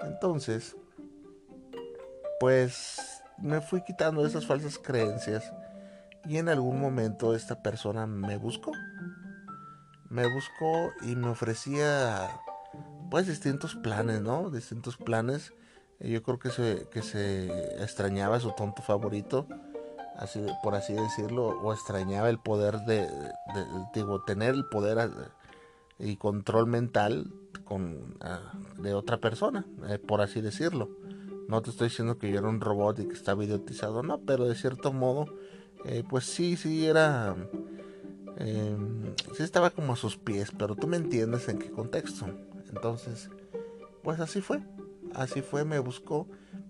Entonces, 0.00 0.76
pues 2.40 3.22
me 3.38 3.60
fui 3.60 3.82
quitando 3.82 4.26
esas 4.26 4.46
falsas 4.46 4.78
creencias 4.78 5.52
y 6.24 6.38
en 6.38 6.48
algún 6.48 6.80
momento 6.80 7.34
esta 7.34 7.62
persona 7.62 8.06
me 8.06 8.36
buscó. 8.36 8.72
Me 10.10 10.26
buscó 10.26 10.92
y 11.02 11.16
me 11.16 11.28
ofrecía 11.28 12.28
pues 13.10 13.26
distintos 13.26 13.74
planes, 13.74 14.20
¿no? 14.20 14.50
Distintos 14.50 14.96
planes. 14.96 15.52
Yo 16.00 16.22
creo 16.22 16.38
que 16.38 16.50
se, 16.50 16.86
que 16.92 17.02
se 17.02 17.46
extrañaba 17.82 18.40
su 18.40 18.52
tonto 18.52 18.82
favorito, 18.82 19.46
así 20.16 20.44
por 20.62 20.74
así 20.74 20.92
decirlo, 20.92 21.48
o 21.48 21.72
extrañaba 21.72 22.30
el 22.30 22.38
poder 22.38 22.80
de, 22.80 23.08
digo, 23.94 24.22
tener 24.22 24.54
el 24.54 24.64
poder 24.66 25.10
y 25.98 26.16
control 26.16 26.66
mental 26.66 27.32
con, 27.64 28.16
ah, 28.20 28.52
de 28.78 28.94
otra 28.94 29.18
persona, 29.18 29.66
eh, 29.88 29.98
por 29.98 30.20
así 30.20 30.40
decirlo. 30.40 30.88
No 31.48 31.62
te 31.62 31.70
estoy 31.70 31.88
diciendo 31.88 32.18
que 32.18 32.30
yo 32.30 32.38
era 32.38 32.48
un 32.48 32.60
robot 32.60 33.00
y 33.00 33.08
que 33.08 33.14
estaba 33.14 33.42
idiotizado, 33.42 34.02
no, 34.02 34.20
pero 34.20 34.46
de 34.46 34.54
cierto 34.54 34.92
modo, 34.92 35.26
eh, 35.84 36.04
pues 36.08 36.24
sí, 36.24 36.56
sí 36.56 36.86
era... 36.86 37.34
Em, 38.36 39.14
sí 39.34 39.42
estaba 39.42 39.70
como 39.70 39.94
a 39.94 39.96
sus 39.96 40.16
pies, 40.16 40.52
pero 40.56 40.76
tú 40.76 40.86
me 40.86 40.98
entiendes 40.98 41.48
en 41.48 41.58
qué 41.58 41.70
contexto. 41.70 42.26
Entonces, 42.68 43.30
pues 44.02 44.20
así 44.20 44.42
fue. 44.42 44.60
Así 45.14 45.40
fue, 45.40 45.64
me 45.64 45.78
buscó, 45.78 46.28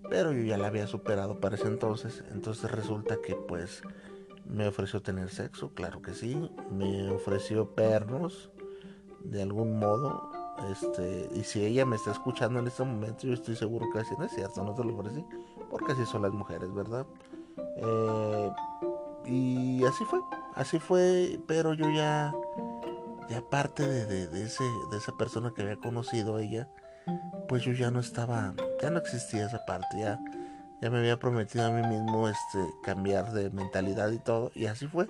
pero 0.09 0.33
yo 0.33 0.43
ya 0.43 0.57
la 0.57 0.69
había 0.69 0.87
superado 0.87 1.41
para 1.41 1.57
ese 1.57 1.67
entonces. 1.67 2.23
Entonces 2.31 2.71
resulta 2.71 3.19
que 3.21 3.35
pues 3.35 3.83
me 4.49 4.69
ofreció 4.69 5.03
tener 5.03 5.29
sexo, 5.29 5.75
claro 5.75 6.01
que 6.03 6.15
sí. 6.15 6.51
Me 6.71 7.11
ofreció 7.11 7.75
pernos 7.75 8.51
de 9.25 9.43
algún 9.43 9.79
modo. 9.79 10.31
Este, 10.67 11.29
y 11.35 11.45
si 11.45 11.65
ella 11.65 11.87
me 11.87 11.97
está 11.97 12.11
escuchando 12.11 12.59
en 12.59 12.67
este 12.67 12.85
momento, 12.85 13.27
yo 13.27 13.35
estoy 13.35 13.57
seguro 13.57 13.87
que 13.93 14.01
así 14.01 14.15
no 14.19 14.25
es 14.25 14.33
cierto, 14.33 14.65
no 14.65 14.75
te 14.75 14.85
lo 14.85 14.97
ofrecí, 14.97 15.25
porque 15.71 15.93
así 15.93 16.05
son 16.05 16.23
las 16.23 16.33
mujeres, 16.33 16.73
¿verdad? 16.75 17.07
Eh, 17.77 18.51
y 19.25 19.85
así 19.85 20.05
fue, 20.05 20.21
así 20.55 20.79
fue, 20.79 21.41
pero 21.47 21.75
yo 21.75 21.89
ya, 21.91 22.35
ya 23.29 23.41
parte 23.49 23.87
de, 23.87 24.27
de, 24.27 24.43
ese, 24.43 24.65
de 24.91 24.97
esa 24.97 25.13
persona 25.17 25.53
que 25.55 25.63
había 25.63 25.77
conocido 25.77 26.39
ella, 26.39 26.69
pues 27.49 27.63
yo 27.63 27.73
ya 27.73 27.91
no 27.91 28.01
estaba, 28.01 28.55
ya 28.83 28.91
no 28.91 28.99
existía 28.99 29.47
esa 29.47 29.65
parte, 29.65 29.99
ya, 29.99 30.19
ya 30.83 30.91
me 30.91 30.99
había 30.99 31.19
prometido 31.19 31.67
a 31.67 31.71
mí 31.71 31.87
mismo 31.87 32.29
este, 32.29 32.59
cambiar 32.83 33.33
de 33.33 33.51
mentalidad 33.51 34.11
y 34.11 34.19
todo, 34.19 34.51
y 34.55 34.67
así 34.67 34.87
fue, 34.89 35.09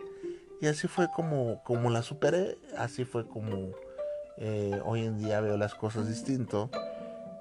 y 0.60 0.66
así 0.66 0.88
fue 0.88 1.10
como, 1.10 1.62
como 1.64 1.90
la 1.90 2.02
superé, 2.02 2.58
así 2.76 3.04
fue 3.04 3.26
como 3.26 3.72
eh, 4.40 4.80
hoy 4.84 5.04
en 5.04 5.18
día 5.18 5.40
veo 5.40 5.56
las 5.56 5.74
cosas 5.74 6.06
distinto 6.08 6.70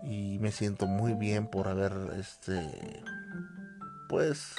y 0.03 0.39
me 0.39 0.51
siento 0.51 0.87
muy 0.87 1.13
bien 1.13 1.47
por 1.47 1.67
haber, 1.67 1.93
este, 2.17 3.03
pues, 4.09 4.55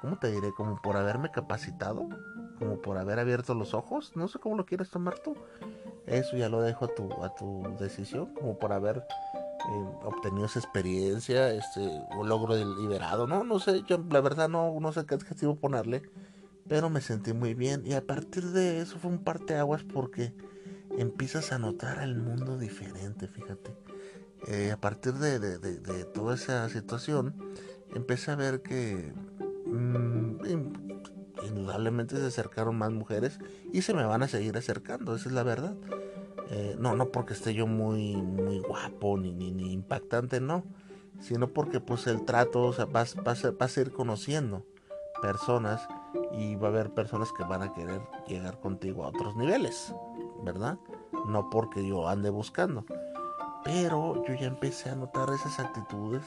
¿cómo 0.00 0.18
te 0.18 0.30
diré? 0.30 0.52
Como 0.56 0.80
por 0.80 0.96
haberme 0.96 1.30
capacitado, 1.30 2.08
como 2.58 2.80
por 2.80 2.98
haber 2.98 3.18
abierto 3.18 3.54
los 3.54 3.74
ojos, 3.74 4.12
no 4.14 4.28
sé 4.28 4.38
cómo 4.38 4.56
lo 4.56 4.66
quieres 4.66 4.90
tomar 4.90 5.18
tú. 5.18 5.36
Eso 6.06 6.36
ya 6.36 6.48
lo 6.48 6.62
dejo 6.62 6.84
a 6.84 6.94
tu, 6.94 7.24
a 7.24 7.34
tu 7.34 7.64
decisión, 7.78 8.32
como 8.34 8.58
por 8.58 8.72
haber 8.72 8.98
eh, 8.98 9.84
obtenido 10.04 10.46
esa 10.46 10.60
experiencia, 10.60 11.50
este, 11.50 11.80
un 12.16 12.28
logro 12.28 12.54
liberado, 12.54 13.26
no, 13.26 13.42
no 13.42 13.58
sé, 13.58 13.82
yo 13.88 13.98
la 14.10 14.20
verdad 14.20 14.48
no, 14.48 14.78
no 14.78 14.92
sé 14.92 15.04
qué 15.06 15.16
adjetivo 15.16 15.56
ponerle, 15.56 16.02
pero 16.68 16.88
me 16.88 17.00
sentí 17.00 17.32
muy 17.32 17.54
bien 17.54 17.82
y 17.84 17.94
a 17.94 18.06
partir 18.06 18.44
de 18.44 18.80
eso 18.80 18.98
fue 18.98 19.10
un 19.10 19.18
parteaguas 19.18 19.82
porque 19.82 20.32
empiezas 20.98 21.52
a 21.52 21.58
notar 21.58 22.02
el 22.02 22.16
mundo 22.16 22.58
diferente, 22.58 23.28
fíjate. 23.28 23.74
Eh, 24.48 24.70
a 24.70 24.80
partir 24.80 25.14
de, 25.14 26.04
toda 26.12 26.34
esa 26.34 26.68
situación, 26.68 27.34
empecé 27.94 28.30
a 28.30 28.36
ver 28.36 28.62
que 28.62 29.12
mm, 29.66 30.36
indudablemente 31.44 32.16
se 32.16 32.26
acercaron 32.26 32.76
más 32.76 32.92
mujeres 32.92 33.38
y 33.72 33.82
se 33.82 33.94
me 33.94 34.04
van 34.04 34.22
a 34.22 34.28
seguir 34.28 34.56
acercando, 34.56 35.14
esa 35.14 35.28
es 35.28 35.34
la 35.34 35.42
verdad. 35.42 35.74
Eh, 36.50 36.76
no, 36.78 36.94
no 36.94 37.10
porque 37.10 37.32
esté 37.32 37.54
yo 37.54 37.66
muy, 37.66 38.14
muy 38.16 38.60
guapo 38.60 39.18
ni, 39.18 39.32
ni, 39.32 39.72
impactante, 39.72 40.40
no, 40.40 40.64
sino 41.18 41.48
porque 41.48 41.80
pues 41.80 42.06
el 42.06 42.24
trato, 42.24 42.62
o 42.62 42.72
sea, 42.72 42.84
vas, 42.84 43.16
vas 43.16 43.44
a 43.76 43.80
ir 43.80 43.90
conociendo 43.90 44.64
personas 45.20 45.88
y 46.32 46.54
va 46.56 46.68
a 46.68 46.70
haber 46.70 46.90
personas 46.90 47.32
que 47.32 47.44
van 47.44 47.62
a 47.62 47.72
querer 47.72 48.00
llegar 48.26 48.60
contigo 48.60 49.04
a 49.04 49.08
otros 49.08 49.36
niveles, 49.36 49.94
¿verdad? 50.42 50.78
No 51.26 51.50
porque 51.50 51.86
yo 51.86 52.08
ande 52.08 52.30
buscando. 52.30 52.84
Pero 53.64 54.24
yo 54.26 54.34
ya 54.34 54.46
empecé 54.46 54.90
a 54.90 54.94
notar 54.94 55.28
esas 55.30 55.58
actitudes 55.58 56.22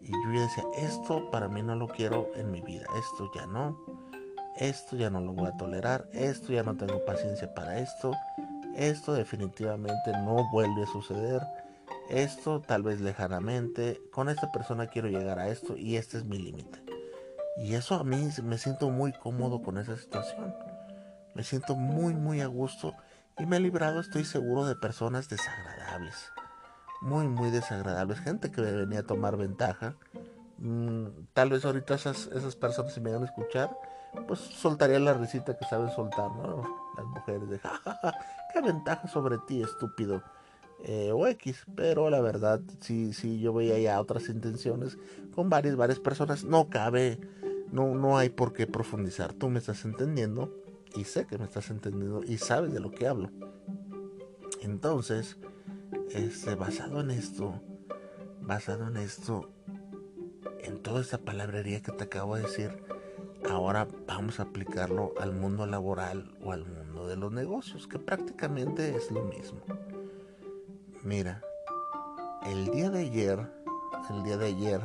y 0.00 0.12
yo 0.12 0.32
ya 0.32 0.42
decía, 0.42 0.64
esto 0.76 1.30
para 1.30 1.48
mí 1.48 1.62
no 1.62 1.76
lo 1.76 1.88
quiero 1.88 2.30
en 2.34 2.50
mi 2.50 2.60
vida, 2.60 2.84
esto 2.96 3.30
ya 3.34 3.46
no, 3.46 3.78
esto 4.56 4.96
ya 4.96 5.10
no 5.10 5.20
lo 5.20 5.32
voy 5.32 5.48
a 5.48 5.56
tolerar, 5.56 6.08
esto 6.12 6.52
ya 6.52 6.62
no 6.62 6.76
tengo 6.76 7.04
paciencia 7.04 7.52
para 7.54 7.78
esto, 7.78 8.12
esto 8.76 9.14
definitivamente 9.14 10.12
no 10.24 10.50
vuelve 10.52 10.82
a 10.82 10.86
suceder, 10.86 11.42
esto 12.10 12.60
tal 12.60 12.82
vez 12.82 13.00
lejanamente, 13.00 14.00
con 14.12 14.28
esta 14.28 14.52
persona 14.52 14.88
quiero 14.88 15.08
llegar 15.08 15.38
a 15.38 15.48
esto 15.48 15.76
y 15.76 15.96
este 15.96 16.18
es 16.18 16.24
mi 16.24 16.38
límite. 16.38 16.82
Y 17.56 17.74
eso 17.74 17.94
a 17.94 18.04
mí 18.04 18.28
me 18.42 18.58
siento 18.58 18.90
muy 18.90 19.12
cómodo 19.12 19.62
con 19.62 19.78
esa 19.78 19.96
situación. 19.96 20.54
Me 21.34 21.44
siento 21.44 21.76
muy, 21.76 22.14
muy 22.14 22.40
a 22.40 22.46
gusto 22.46 22.94
y 23.38 23.46
me 23.46 23.56
he 23.56 23.60
librado, 23.60 24.00
estoy 24.00 24.24
seguro, 24.24 24.64
de 24.64 24.76
personas 24.76 25.28
desagradables. 25.28 26.32
Muy, 27.00 27.26
muy 27.26 27.50
desagradables. 27.50 28.20
Gente 28.20 28.50
que 28.50 28.60
venía 28.60 29.00
a 29.00 29.06
tomar 29.06 29.36
ventaja. 29.36 29.96
Mm, 30.58 31.06
tal 31.32 31.50
vez 31.50 31.64
ahorita 31.64 31.94
esas, 31.94 32.28
esas 32.28 32.56
personas, 32.56 32.94
si 32.94 33.00
me 33.00 33.12
van 33.12 33.22
a 33.22 33.26
escuchar, 33.26 33.76
pues 34.26 34.40
soltaría 34.40 34.98
la 35.00 35.14
risita 35.14 35.56
que 35.56 35.64
saben 35.64 35.90
soltar, 35.90 36.30
¿no? 36.30 36.62
Las 36.96 37.06
mujeres 37.06 37.48
de 37.48 37.58
jajaja, 37.60 38.14
qué 38.52 38.60
ventaja 38.60 39.08
sobre 39.08 39.38
ti, 39.46 39.62
estúpido. 39.62 40.22
Eh, 40.86 41.12
o 41.12 41.26
X, 41.26 41.64
pero 41.74 42.10
la 42.10 42.20
verdad, 42.20 42.60
si, 42.80 43.12
si 43.14 43.40
yo 43.40 43.54
veía 43.54 43.78
ya 43.78 44.00
otras 44.00 44.28
intenciones 44.28 44.98
con 45.34 45.48
varias, 45.48 45.76
varias 45.76 45.98
personas, 45.98 46.44
no 46.44 46.68
cabe 46.68 47.18
no, 47.74 47.94
no 47.94 48.16
hay 48.16 48.30
por 48.30 48.52
qué 48.52 48.66
profundizar. 48.66 49.32
Tú 49.32 49.48
me 49.48 49.58
estás 49.58 49.84
entendiendo 49.84 50.54
y 50.94 51.04
sé 51.04 51.26
que 51.26 51.38
me 51.38 51.44
estás 51.44 51.70
entendiendo 51.70 52.22
y 52.24 52.38
sabes 52.38 52.72
de 52.72 52.80
lo 52.80 52.90
que 52.90 53.06
hablo. 53.06 53.30
Entonces, 54.62 55.36
este, 56.10 56.54
basado 56.54 57.00
en 57.00 57.10
esto, 57.10 57.60
basado 58.40 58.88
en 58.88 58.96
esto, 58.96 59.50
en 60.60 60.82
toda 60.82 61.00
esta 61.00 61.18
palabrería 61.18 61.82
que 61.82 61.92
te 61.92 62.04
acabo 62.04 62.36
de 62.36 62.42
decir, 62.42 62.70
ahora 63.50 63.88
vamos 64.06 64.40
a 64.40 64.44
aplicarlo 64.44 65.12
al 65.20 65.32
mundo 65.32 65.66
laboral 65.66 66.36
o 66.42 66.52
al 66.52 66.64
mundo 66.64 67.06
de 67.06 67.16
los 67.16 67.32
negocios, 67.32 67.86
que 67.86 67.98
prácticamente 67.98 68.96
es 68.96 69.10
lo 69.10 69.24
mismo. 69.24 69.60
Mira, 71.02 71.42
el 72.46 72.70
día 72.70 72.90
de 72.90 73.00
ayer, 73.00 73.52
el 74.10 74.22
día 74.22 74.36
de 74.38 74.46
ayer, 74.46 74.80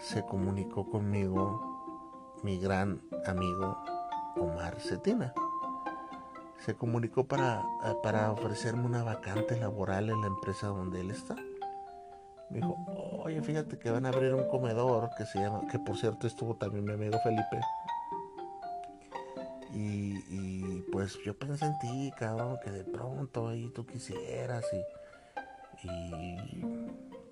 se 0.00 0.24
comunicó 0.26 0.90
conmigo 0.90 2.32
mi 2.42 2.58
gran 2.58 3.00
amigo 3.26 3.78
Omar 4.36 4.80
Cetina. 4.80 5.32
Se 6.64 6.74
comunicó 6.74 7.24
para, 7.24 7.60
eh, 7.84 7.94
para 8.02 8.30
ofrecerme 8.32 8.86
una 8.86 9.02
vacante 9.02 9.58
laboral 9.58 10.10
en 10.10 10.20
la 10.20 10.28
empresa 10.28 10.68
donde 10.68 11.00
él 11.00 11.10
está. 11.10 11.34
Me 12.50 12.58
dijo, 12.58 12.76
oye, 13.22 13.42
fíjate 13.42 13.78
que 13.78 13.90
van 13.90 14.06
a 14.06 14.10
abrir 14.10 14.34
un 14.34 14.48
comedor 14.48 15.10
que 15.16 15.26
se 15.26 15.40
llama, 15.40 15.62
que 15.70 15.78
por 15.78 15.96
cierto 15.96 16.26
estuvo 16.26 16.56
también 16.56 16.84
mi 16.84 16.92
amigo 16.92 17.18
Felipe. 17.22 17.60
Y, 19.72 20.82
pues 20.92 21.18
yo 21.24 21.36
pensé 21.36 21.64
en 21.64 21.78
ti, 21.80 22.12
cabrón, 22.16 22.58
que 22.62 22.70
de 22.70 22.84
pronto 22.84 23.48
ahí 23.48 23.70
tú 23.74 23.84
quisieras 23.84 24.64
y 24.72 24.80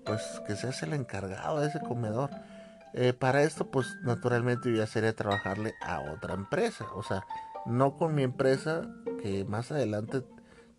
pues 0.05 0.41
que 0.45 0.55
seas 0.55 0.81
el 0.83 0.93
encargado 0.93 1.59
de 1.61 1.67
ese 1.67 1.79
comedor. 1.79 2.29
Eh, 2.93 3.13
para 3.13 3.41
esto, 3.43 3.71
pues 3.71 3.97
naturalmente 4.03 4.69
yo 4.69 4.77
ya 4.77 4.87
sería 4.87 5.15
trabajarle 5.15 5.73
a 5.81 6.01
otra 6.13 6.35
empresa. 6.35 6.85
O 6.93 7.03
sea, 7.03 7.25
no 7.65 7.97
con 7.97 8.13
mi 8.13 8.23
empresa, 8.23 8.87
que 9.21 9.45
más 9.45 9.71
adelante 9.71 10.23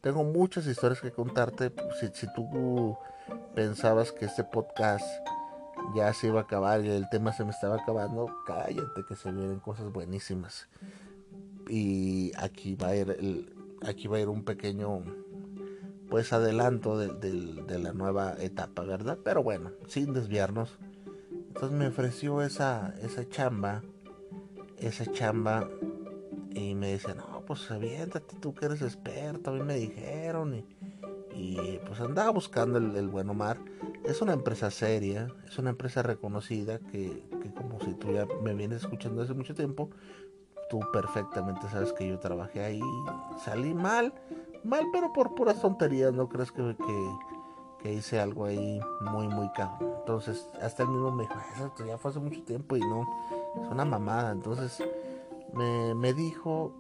tengo 0.01 0.23
muchas 0.23 0.67
historias 0.67 1.01
que 1.01 1.11
contarte. 1.11 1.73
Si, 2.01 2.09
si 2.15 2.33
tú 2.35 2.97
pensabas 3.55 4.13
que 4.13 4.27
este 4.27 4.45
podcast 4.45 5.05
ya 5.97 6.13
se 6.13 6.29
iba 6.29 6.41
a 6.41 6.45
acabar 6.45 6.85
y 6.85 6.89
el 6.89 7.09
tema 7.09 7.33
se 7.33 7.45
me 7.45 7.51
estaba 7.51 7.77
acabando, 7.77 8.31
cállate 8.47 9.05
que 9.09 9.17
se 9.17 9.33
vienen 9.33 9.59
cosas 9.59 9.93
buenísimas. 9.93 10.69
Y 11.69 12.33
aquí 12.37 12.77
va 12.77 12.89
a 12.89 12.97
ir, 12.97 13.11
el, 13.11 13.53
aquí 13.85 14.07
va 14.07 14.19
a 14.19 14.21
ir 14.21 14.29
un 14.29 14.45
pequeño 14.45 15.03
pues 16.11 16.33
adelanto 16.33 16.97
de, 16.97 17.09
de 17.09 17.79
la 17.81 17.93
nueva 17.93 18.35
etapa, 18.39 18.85
¿verdad? 18.85 19.19
Pero 19.25 19.43
bueno, 19.43 19.73
sin 19.89 20.13
desviarnos 20.13 20.79
entonces 21.65 21.79
me 21.79 21.87
ofreció 21.87 22.43
esa, 22.43 22.93
esa 23.01 23.27
chamba, 23.27 23.83
esa 24.77 25.11
chamba, 25.11 25.67
y 26.51 26.75
me 26.75 26.93
dice, 26.93 27.15
no, 27.15 27.43
pues 27.47 27.71
aviéntate, 27.71 28.37
tú 28.37 28.55
que 28.55 28.67
eres 28.67 28.83
experto, 28.83 29.51
a 29.51 29.55
mí 29.55 29.63
me 29.63 29.77
dijeron, 29.77 30.63
y, 31.35 31.81
pues 31.87 32.01
andaba 32.01 32.31
buscando 32.31 32.79
el, 32.79 33.09
buen 33.09 33.31
Omar. 33.31 33.59
Es 34.05 34.21
una 34.21 34.35
empresa 34.35 34.71
seria, 34.71 35.29
es 35.47 35.59
una 35.59 35.71
empresa 35.71 36.03
reconocida 36.03 36.79
que, 36.81 37.25
que 37.43 37.55
como 37.55 37.81
si 37.81 37.95
tú 37.95 38.13
ya 38.13 38.27
me 38.43 38.53
vienes 38.53 38.83
escuchando 38.83 39.23
hace 39.23 39.33
mucho 39.33 39.55
tiempo, 39.55 39.89
tú 40.69 40.81
perfectamente 40.93 41.67
sabes 41.71 41.95
que 41.95 42.07
yo 42.07 42.19
trabajé 42.19 42.63
ahí, 42.63 42.83
salí 43.43 43.73
mal, 43.73 44.13
mal 44.65 44.85
pero 44.93 45.15
por 45.15 45.35
puras 45.35 45.63
tonterías, 45.63 46.13
no 46.13 46.29
crees 46.29 46.53
que, 46.53 46.77
que 46.77 47.34
que 47.85 47.93
hice 47.93 48.19
algo 48.19 48.47
ahí 48.47 48.81
muy, 49.03 49.29
muy 49.29 49.51
caro. 49.51 49.77
Entonces, 49.99 50.49
hasta 50.63 50.85
el 50.85 50.89
mismo 50.89 51.11
me 51.11 51.25
dijo, 51.25 51.35
eso 51.55 51.87
ya 51.87 51.99
fue 51.99 52.11
hace 52.11 52.19
mucho 52.19 52.43
tiempo 52.43 52.77
y 52.77 52.81
no, 52.81 53.03
es 53.63 53.71
una 53.71 53.85
mamada. 53.85 54.33
Entonces, 54.33 54.83
me, 55.53 55.95
me 55.95 56.15
dijo, 56.15 56.73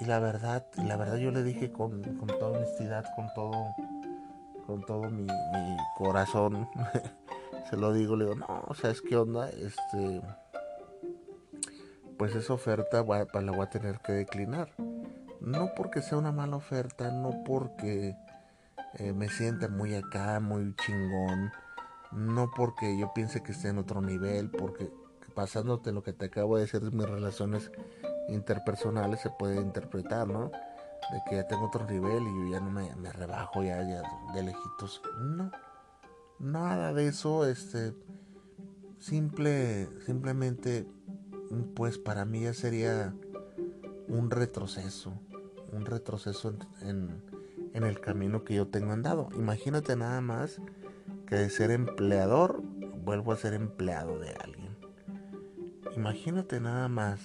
y 0.00 0.06
la 0.06 0.18
verdad, 0.18 0.66
la 0.76 0.96
verdad 0.96 1.16
yo 1.16 1.30
le 1.30 1.42
dije 1.42 1.70
con, 1.70 2.02
con 2.02 2.26
toda 2.26 2.56
honestidad, 2.56 3.04
con 3.14 3.28
todo, 3.34 3.52
con 4.66 4.80
todo 4.86 5.10
mi, 5.10 5.26
corazón, 5.98 6.66
se 7.70 7.76
lo 7.76 7.92
digo, 7.92 8.16
le 8.16 8.24
digo, 8.24 8.36
no, 8.36 8.64
o 8.66 8.72
sea, 8.72 8.90
es 8.90 9.02
que 9.02 9.14
onda, 9.14 9.50
este, 9.50 10.22
pues 12.16 12.34
esa 12.34 12.54
oferta 12.54 13.04
la 13.04 13.52
voy 13.52 13.60
a 13.60 13.68
tener 13.68 14.00
que 14.00 14.12
declinar. 14.12 14.70
No 15.42 15.74
porque 15.76 16.00
sea 16.00 16.16
una 16.16 16.32
mala 16.32 16.56
oferta, 16.56 17.10
no 17.10 17.44
porque 17.44 18.16
eh, 18.98 19.12
me 19.12 19.28
sienta 19.28 19.68
muy 19.68 19.94
acá, 19.94 20.40
muy 20.40 20.74
chingón. 20.76 21.52
No 22.12 22.50
porque 22.50 22.96
yo 22.98 23.12
piense 23.14 23.42
que 23.42 23.52
esté 23.52 23.68
en 23.68 23.78
otro 23.78 24.00
nivel, 24.00 24.50
porque 24.50 24.90
pasándote 25.34 25.92
lo 25.92 26.02
que 26.02 26.14
te 26.14 26.26
acabo 26.26 26.56
de 26.56 26.62
decir 26.62 26.80
de 26.80 26.90
mis 26.90 27.06
relaciones 27.06 27.70
interpersonales 28.28 29.20
se 29.20 29.30
puede 29.30 29.60
interpretar, 29.60 30.26
¿no? 30.26 30.50
De 30.50 31.20
que 31.28 31.36
ya 31.36 31.46
tengo 31.46 31.66
otro 31.66 31.86
nivel 31.86 32.22
y 32.22 32.44
yo 32.44 32.52
ya 32.52 32.60
no 32.60 32.70
me, 32.70 33.12
rebajo 33.12 33.62
ya, 33.62 33.82
ya 33.82 34.02
de 34.34 34.42
lejitos. 34.42 35.02
No, 35.20 35.50
nada 36.38 36.94
de 36.94 37.08
eso, 37.08 37.46
este, 37.46 37.92
simple, 38.98 39.88
simplemente, 40.06 40.86
pues 41.74 41.98
para 41.98 42.24
mí 42.24 42.40
ya 42.40 42.54
sería 42.54 43.14
un 44.08 44.30
retroceso, 44.30 45.12
un 45.72 45.84
retroceso 45.84 46.54
en 46.80 47.35
el 47.84 48.00
camino 48.00 48.44
que 48.44 48.54
yo 48.54 48.68
tengo 48.68 48.92
andado. 48.92 49.28
Imagínate 49.34 49.96
nada 49.96 50.20
más 50.20 50.60
que 51.26 51.36
de 51.36 51.50
ser 51.50 51.70
empleador 51.70 52.62
vuelvo 53.04 53.32
a 53.32 53.36
ser 53.36 53.54
empleado 53.54 54.18
de 54.18 54.30
alguien. 54.34 54.76
Imagínate 55.94 56.60
nada 56.60 56.88
más, 56.88 57.20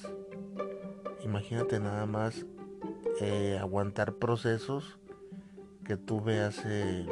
imagínate 1.23 1.79
nada 1.79 2.05
más 2.05 2.45
eh, 3.19 3.57
aguantar 3.59 4.13
procesos 4.13 4.97
que 5.83 5.97
tuve 5.97 6.39
hace 6.41 7.05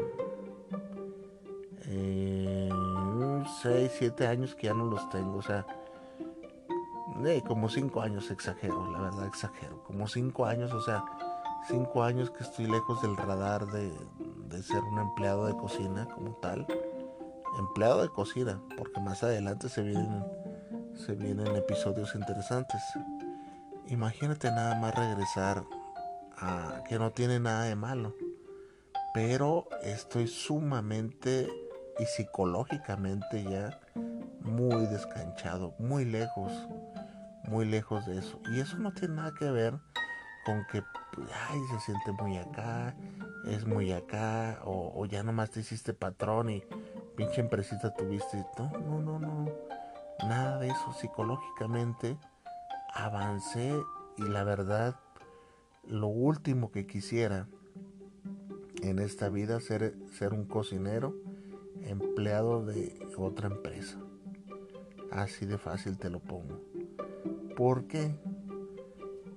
6, 3.61 3.91
7 3.93 4.27
años 4.27 4.55
que 4.55 4.67
ya 4.67 4.73
no 4.73 4.85
los 4.85 5.09
tengo. 5.09 5.37
O 5.37 5.41
sea, 5.41 5.65
eh, 7.25 7.41
como 7.45 7.69
5 7.69 8.01
años 8.01 8.29
exagero, 8.31 8.91
la 8.91 9.01
verdad 9.01 9.27
exagero. 9.27 9.83
Como 9.83 10.07
5 10.07 10.45
años, 10.45 10.73
o 10.73 10.81
sea, 10.81 11.03
cinco 11.67 12.03
años 12.03 12.31
que 12.31 12.43
estoy 12.43 12.65
lejos 12.65 13.01
del 13.01 13.17
radar 13.17 13.65
de, 13.67 13.91
ser 14.63 14.81
un 14.83 14.99
empleado 14.99 15.45
de 15.45 15.55
cocina 15.55 16.05
como 16.05 16.35
tal. 16.35 16.65
Empleado 17.57 18.01
de 18.01 18.09
cocina, 18.09 18.61
porque 18.77 18.99
más 19.01 19.23
adelante 19.23 19.69
se 19.69 19.81
vienen, 19.81 20.23
se 20.95 21.15
vienen 21.15 21.55
episodios 21.55 22.13
interesantes. 22.15 22.81
Imagínate 23.87 24.51
nada 24.51 24.75
más 24.75 24.95
regresar 24.95 25.63
a 26.37 26.83
que 26.87 26.99
no 26.99 27.11
tiene 27.11 27.39
nada 27.39 27.63
de 27.63 27.75
malo. 27.75 28.15
Pero 29.13 29.67
estoy 29.81 30.27
sumamente 30.27 31.49
y 31.97 32.05
psicológicamente 32.05 33.43
ya 33.43 33.79
muy 34.41 34.85
descanchado, 34.87 35.73
muy 35.79 36.05
lejos, 36.05 36.51
muy 37.43 37.65
lejos 37.65 38.05
de 38.05 38.19
eso. 38.19 38.39
Y 38.51 38.59
eso 38.59 38.77
no 38.77 38.93
tiene 38.93 39.15
nada 39.15 39.33
que 39.37 39.49
ver 39.49 39.77
con 40.45 40.65
que, 40.71 40.83
pues, 41.19 41.31
ay, 41.49 41.59
se 41.71 41.79
siente 41.79 42.11
muy 42.11 42.37
acá, 42.37 42.95
es 43.45 43.65
muy 43.65 43.91
acá, 43.91 44.59
o, 44.63 44.93
o 44.95 45.05
ya 45.05 45.23
nomás 45.23 45.51
te 45.51 45.59
hiciste 45.59 45.93
patrón 45.93 46.49
y 46.49 46.63
pinche 47.15 47.41
empresita 47.41 47.93
tuviste. 47.93 48.45
No, 48.57 49.01
no, 49.01 49.01
no, 49.01 49.19
no. 49.19 49.51
Nada 50.27 50.59
de 50.59 50.69
eso. 50.69 50.93
Psicológicamente 50.93 52.17
avancé 52.93 53.77
y 54.17 54.23
la 54.23 54.43
verdad, 54.43 54.99
lo 55.87 56.07
último 56.07 56.71
que 56.71 56.85
quisiera 56.85 57.47
en 58.81 58.99
esta 58.99 59.29
vida 59.29 59.59
ser, 59.59 59.95
ser 60.17 60.33
un 60.33 60.45
cocinero 60.45 61.15
empleado 61.83 62.65
de 62.65 63.07
otra 63.17 63.47
empresa. 63.47 63.97
Así 65.11 65.45
de 65.45 65.57
fácil 65.57 65.97
te 65.97 66.09
lo 66.09 66.19
pongo. 66.19 66.61
¿Por 67.55 67.87
qué? 67.87 68.15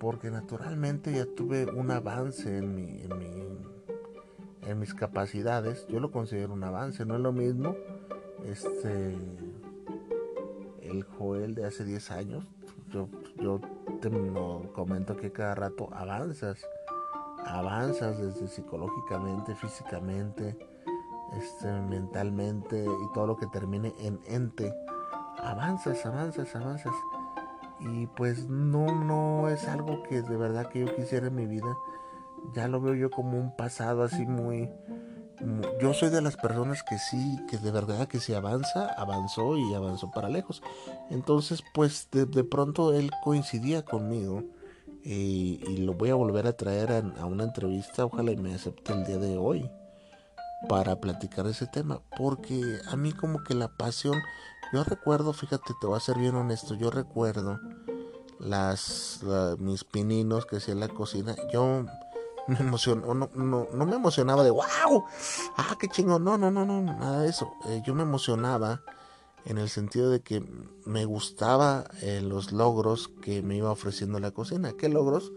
Porque 0.02 0.32
naturalmente 0.32 1.12
ya 1.12 1.26
tuve 1.26 1.64
un 1.64 1.92
avance 1.92 2.58
en, 2.58 2.74
mi, 2.74 3.02
en, 3.02 3.18
mi, 3.18 4.68
en 4.68 4.78
mis 4.80 4.94
capacidades. 4.94 5.86
Yo 5.86 6.00
lo 6.00 6.10
considero 6.10 6.52
un 6.52 6.64
avance, 6.64 7.06
no 7.06 7.14
es 7.14 7.20
lo 7.20 7.32
mismo 7.32 7.76
este 8.44 9.16
el 10.82 11.04
Joel 11.04 11.54
de 11.54 11.66
hace 11.66 11.84
10 11.84 12.10
años. 12.10 12.44
Yo, 12.90 13.08
yo 13.36 13.60
te 14.00 14.10
lo 14.10 14.72
comento 14.72 15.16
que 15.16 15.30
cada 15.30 15.54
rato 15.54 15.88
avanzas. 15.92 16.66
Avanzas 17.46 18.18
desde 18.18 18.48
psicológicamente, 18.48 19.54
físicamente, 19.54 20.58
este, 21.36 21.72
mentalmente 21.82 22.84
y 22.84 23.14
todo 23.14 23.28
lo 23.28 23.36
que 23.36 23.46
termine 23.46 23.94
en 24.00 24.18
ente. 24.26 24.74
Avanzas, 25.38 26.04
avanzas, 26.04 26.56
avanzas. 26.56 26.92
Y 27.84 28.06
pues 28.06 28.48
no, 28.48 28.86
no 29.04 29.48
es 29.48 29.66
algo 29.68 30.02
que 30.04 30.22
de 30.22 30.36
verdad 30.36 30.68
que 30.68 30.80
yo 30.80 30.94
quisiera 30.94 31.26
en 31.26 31.34
mi 31.34 31.46
vida. 31.46 31.76
Ya 32.54 32.68
lo 32.68 32.80
veo 32.80 32.94
yo 32.94 33.10
como 33.10 33.38
un 33.38 33.56
pasado 33.56 34.02
así 34.02 34.26
muy... 34.26 34.70
Yo 35.80 35.92
soy 35.92 36.10
de 36.10 36.22
las 36.22 36.36
personas 36.36 36.84
que 36.84 36.98
sí, 36.98 37.40
que 37.50 37.58
de 37.58 37.72
verdad 37.72 38.06
que 38.06 38.20
si 38.20 38.32
avanza, 38.32 38.86
avanzó 38.96 39.56
y 39.56 39.74
avanzó 39.74 40.10
para 40.12 40.28
lejos. 40.28 40.62
Entonces 41.10 41.64
pues 41.74 42.08
de, 42.12 42.26
de 42.26 42.44
pronto 42.44 42.92
él 42.92 43.10
coincidía 43.24 43.84
conmigo. 43.84 44.44
Y, 45.04 45.60
y, 45.66 45.78
lo 45.78 45.94
voy 45.94 46.10
a 46.10 46.14
volver 46.14 46.46
a 46.46 46.52
traer 46.52 46.92
a, 46.92 46.98
a 47.20 47.26
una 47.26 47.42
entrevista. 47.42 48.04
Ojalá 48.04 48.30
y 48.30 48.36
me 48.36 48.54
acepte 48.54 48.92
el 48.92 49.04
día 49.04 49.18
de 49.18 49.36
hoy 49.36 49.68
para 50.68 51.00
platicar 51.00 51.46
ese 51.46 51.66
tema, 51.66 52.00
porque 52.16 52.60
a 52.88 52.96
mí 52.96 53.12
como 53.12 53.42
que 53.42 53.54
la 53.54 53.68
pasión, 53.68 54.20
yo 54.72 54.84
recuerdo, 54.84 55.32
fíjate, 55.32 55.74
te 55.80 55.86
voy 55.86 55.96
a 55.96 56.00
ser 56.00 56.18
bien 56.18 56.34
honesto, 56.34 56.74
yo 56.74 56.90
recuerdo 56.90 57.60
las, 58.38 59.20
la, 59.22 59.56
mis 59.58 59.84
pininos 59.84 60.46
que 60.46 60.56
hacía 60.56 60.74
en 60.74 60.80
la 60.80 60.88
cocina, 60.88 61.36
yo 61.52 61.84
me 62.48 62.58
emocionó, 62.58 63.14
no, 63.14 63.30
no, 63.34 63.68
no 63.72 63.86
me 63.86 63.96
emocionaba 63.96 64.42
de 64.44 64.50
wow, 64.50 65.04
ah, 65.56 65.76
qué 65.78 65.88
chingo, 65.88 66.18
no, 66.18 66.38
no, 66.38 66.50
no, 66.50 66.64
no, 66.64 66.82
nada 66.82 67.22
de 67.22 67.28
eso, 67.28 67.52
eh, 67.66 67.82
yo 67.86 67.94
me 67.94 68.02
emocionaba 68.02 68.82
en 69.44 69.58
el 69.58 69.68
sentido 69.68 70.10
de 70.10 70.20
que 70.20 70.44
me 70.84 71.04
gustaba 71.04 71.84
eh, 72.00 72.20
los 72.20 72.52
logros 72.52 73.08
que 73.20 73.42
me 73.42 73.56
iba 73.56 73.70
ofreciendo 73.70 74.20
la 74.20 74.30
cocina, 74.30 74.72
¿qué 74.72 74.88
logros? 74.88 75.32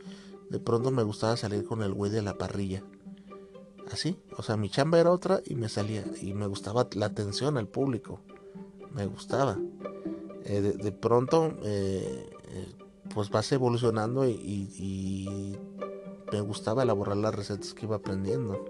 De 0.49 0.59
pronto 0.59 0.91
me 0.91 1.03
gustaba 1.03 1.37
salir 1.37 1.65
con 1.65 1.81
el 1.81 1.93
güey 1.93 2.11
de 2.11 2.21
la 2.21 2.37
parrilla 2.37 2.83
así, 3.91 4.17
o 4.37 4.43
sea, 4.43 4.57
mi 4.57 4.69
chamba 4.69 4.99
era 4.99 5.11
otra 5.11 5.41
y 5.45 5.55
me 5.55 5.69
salía 5.69 6.03
y 6.21 6.33
me 6.33 6.47
gustaba 6.47 6.87
la 6.93 7.07
atención 7.07 7.57
al 7.57 7.67
público, 7.67 8.19
me 8.95 9.05
gustaba. 9.05 9.57
Eh, 10.45 10.61
de, 10.61 10.91
pronto, 10.91 11.53
eh, 11.63 12.29
eh, 12.49 12.75
pues 13.13 13.29
vas 13.29 13.51
evolucionando 13.51 14.27
y, 14.27 15.59
me 16.31 16.41
gustaba 16.41 16.83
elaborar 16.83 17.17
las 17.17 17.35
recetas 17.35 17.73
que 17.73 17.85
iba 17.85 17.97
aprendiendo. 17.97 18.65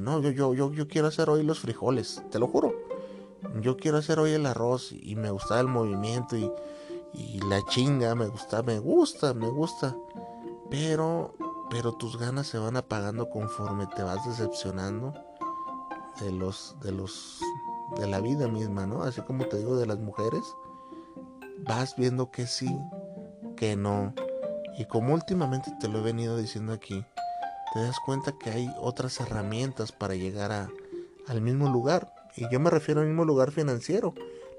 No, 0.00 0.20
yo, 0.20 0.30
yo, 0.30 0.54
yo, 0.54 0.72
yo 0.72 0.86
quiero 0.86 1.08
hacer 1.08 1.28
hoy 1.28 1.42
los 1.42 1.58
frijoles, 1.58 2.22
te 2.30 2.38
lo 2.38 2.46
juro. 2.46 2.72
Yo 3.60 3.76
quiero 3.76 3.98
hacer 3.98 4.20
hoy 4.20 4.30
el 4.30 4.46
arroz 4.46 4.92
y 4.92 5.16
me 5.16 5.30
gustaba 5.30 5.60
el 5.60 5.66
movimiento 5.66 6.36
y, 6.36 6.50
y 7.12 7.40
la 7.40 7.60
chinga, 7.66 8.14
me 8.14 8.28
gusta, 8.28 8.62
me 8.62 8.78
gusta, 8.78 9.34
me 9.34 9.48
gusta. 9.48 9.96
Pero 10.70 11.34
pero 11.72 11.92
tus 11.92 12.18
ganas 12.18 12.46
se 12.46 12.58
van 12.58 12.76
apagando 12.76 13.30
conforme 13.30 13.86
te 13.86 14.02
vas 14.02 14.26
decepcionando 14.26 15.14
de 16.20 16.30
los 16.30 16.76
de 16.82 16.92
los 16.92 17.40
de 17.98 18.06
la 18.06 18.20
vida 18.20 18.48
misma, 18.48 18.86
¿no? 18.86 19.02
Así 19.02 19.20
como 19.22 19.46
te 19.46 19.58
digo 19.58 19.76
de 19.76 19.86
las 19.86 19.98
mujeres, 19.98 20.42
vas 21.66 21.94
viendo 21.96 22.30
que 22.30 22.46
sí, 22.46 22.74
que 23.56 23.76
no. 23.76 24.14
Y 24.78 24.86
como 24.86 25.14
últimamente 25.14 25.70
te 25.80 25.88
lo 25.88 25.98
he 25.98 26.02
venido 26.02 26.36
diciendo 26.36 26.72
aquí, 26.72 27.04
te 27.72 27.80
das 27.80 27.96
cuenta 28.04 28.32
que 28.32 28.50
hay 28.50 28.74
otras 28.80 29.20
herramientas 29.20 29.92
para 29.92 30.14
llegar 30.14 30.52
a, 30.52 30.68
al 31.28 31.40
mismo 31.40 31.68
lugar. 31.68 32.12
Y 32.36 32.50
yo 32.50 32.60
me 32.60 32.70
refiero 32.70 33.00
al 33.00 33.06
mismo 33.06 33.24
lugar 33.24 33.50
financiero. 33.50 34.14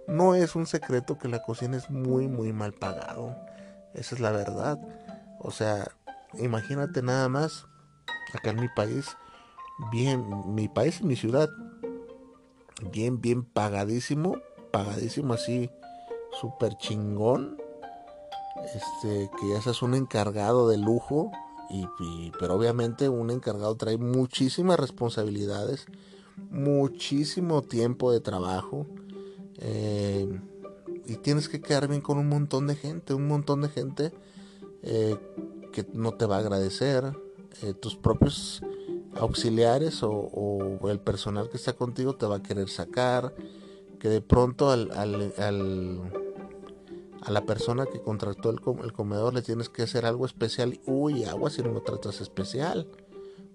No 0.08 0.36
es 0.36 0.56
un 0.56 0.67
secreto 0.67 1.17
que 1.17 1.28
la 1.28 1.41
cocina 1.41 1.78
es 1.78 1.89
muy, 1.89 2.28
muy 2.28 2.54
mal 2.54 2.74
pagado. 2.74 3.36
Esa 3.93 4.15
es 4.15 4.22
la 4.22 4.32
verdad. 4.32 4.80
O 5.39 5.52
sea, 5.52 5.91
imagínate 6.39 7.02
nada 7.02 7.30
más, 7.30 7.65
acá 8.34 8.52
en 8.52 8.62
mi 8.62 8.69
país, 8.69 9.06
bien, 9.91 10.54
mi 10.54 10.67
país 10.67 11.02
y 11.02 11.06
mi 11.06 11.15
ciudad, 11.15 11.50
bien, 12.91 13.22
bien 13.22 13.43
pagadísimo, 13.43 14.38
pagadísimo 14.72 15.34
así, 15.34 15.69
súper 16.39 16.78
chingón, 16.78 17.58
este, 18.74 19.30
que 19.39 19.50
ya 19.50 19.62
seas 19.62 19.82
un 19.82 19.93
encargado 19.93 20.69
de 20.69 20.78
lujo, 20.78 21.32
y, 21.69 22.32
pero 22.39 22.56
obviamente 22.56 23.10
un 23.10 23.32
encargado 23.32 23.76
trae 23.76 23.98
muchísimas 23.98 24.80
responsabilidades, 24.80 25.86
muchísimo 26.52 27.62
tiempo 27.62 28.12
de 28.12 28.19
trabajo, 28.19 28.86
eh, 29.58 30.28
y 31.06 31.15
tienes 31.17 31.50
que 31.50 31.62
quedar 31.62 31.88
bien 31.88 32.02
con 32.02 32.17
un 32.17 32.30
montón 32.30 32.67
de 32.67 32.76
gente, 32.76 33.13
un 33.13 33.28
montón 33.28 33.62
de 33.62 33.69
gente 33.69 34.12
eh, 34.84 35.17
que 35.72 35.86
no 35.93 36.13
te 36.13 36.26
va 36.26 36.38
a 36.38 36.39
agradecer, 36.39 37.13
eh, 37.62 37.74
tus 37.74 37.96
propios 37.96 38.62
auxiliares 39.19 39.99
o, 40.04 40.80
el 40.89 40.99
personal 40.99 41.49
que 41.49 41.58
está 41.58 41.73
contigo 41.73 42.15
te 42.15 42.26
va 42.26 42.38
a 42.38 42.43
querer 42.43 42.69
sacar, 42.69 43.34
que 43.99 44.10
de 44.10 44.21
pronto 44.21 44.69
al, 44.69 44.91
al, 44.91 45.34
al 45.38 46.02
a 47.26 47.32
la 47.32 47.45
persona 47.45 47.86
que 47.86 48.02
contrató 48.02 48.49
el, 48.49 48.60
el, 48.84 48.91
comedor 48.91 49.34
le 49.34 49.41
tienes 49.41 49.69
que 49.69 49.84
hacer 49.84 50.06
algo 50.06 50.26
especial, 50.26 50.80
uy, 50.86 51.23
agua 51.23 51.49
si 51.49 51.62
no 51.62 51.71
lo 51.71 51.82
tratas 51.82 52.19
especial, 52.19 52.88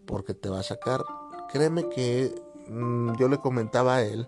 porque 0.06 0.32
te 0.32 0.48
va 0.48 0.60
a 0.60 0.62
sacar. 0.62 1.04
Créeme 1.52 1.88
que 1.90 2.34
mmm, 2.68 3.14
yo 3.16 3.28
le 3.28 3.38
comentaba 3.38 3.96
a 3.96 4.02
él 4.02 4.26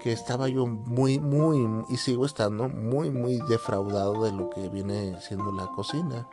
que 0.00 0.12
estaba 0.12 0.48
yo 0.48 0.66
muy, 0.66 1.18
muy, 1.18 1.84
y 1.88 1.96
sigo 1.96 2.26
estando 2.26 2.68
muy, 2.68 3.10
muy 3.10 3.38
defraudado 3.48 4.24
de 4.24 4.32
lo 4.32 4.50
que 4.50 4.68
viene 4.68 5.20
siendo 5.20 5.52
la 5.52 5.68
cocina 5.68 6.28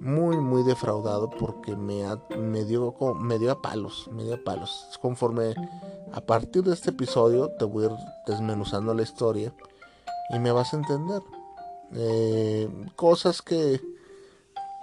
muy 0.00 0.36
muy 0.36 0.62
defraudado 0.62 1.28
porque 1.28 1.74
me, 1.74 2.04
me, 2.36 2.64
dio, 2.64 2.94
me 3.16 3.38
dio 3.38 3.52
a 3.52 3.62
palos, 3.62 4.08
me 4.12 4.24
dio 4.24 4.34
a 4.34 4.44
palos. 4.44 4.98
Conforme 5.00 5.54
a 6.12 6.20
partir 6.20 6.62
de 6.62 6.74
este 6.74 6.90
episodio 6.90 7.50
te 7.58 7.64
voy 7.64 7.84
a 7.84 7.88
ir 7.88 7.96
desmenuzando 8.26 8.94
la 8.94 9.02
historia 9.02 9.52
y 10.30 10.38
me 10.38 10.52
vas 10.52 10.72
a 10.72 10.76
entender. 10.76 11.22
Eh, 11.94 12.68
cosas 12.96 13.42
que 13.42 13.80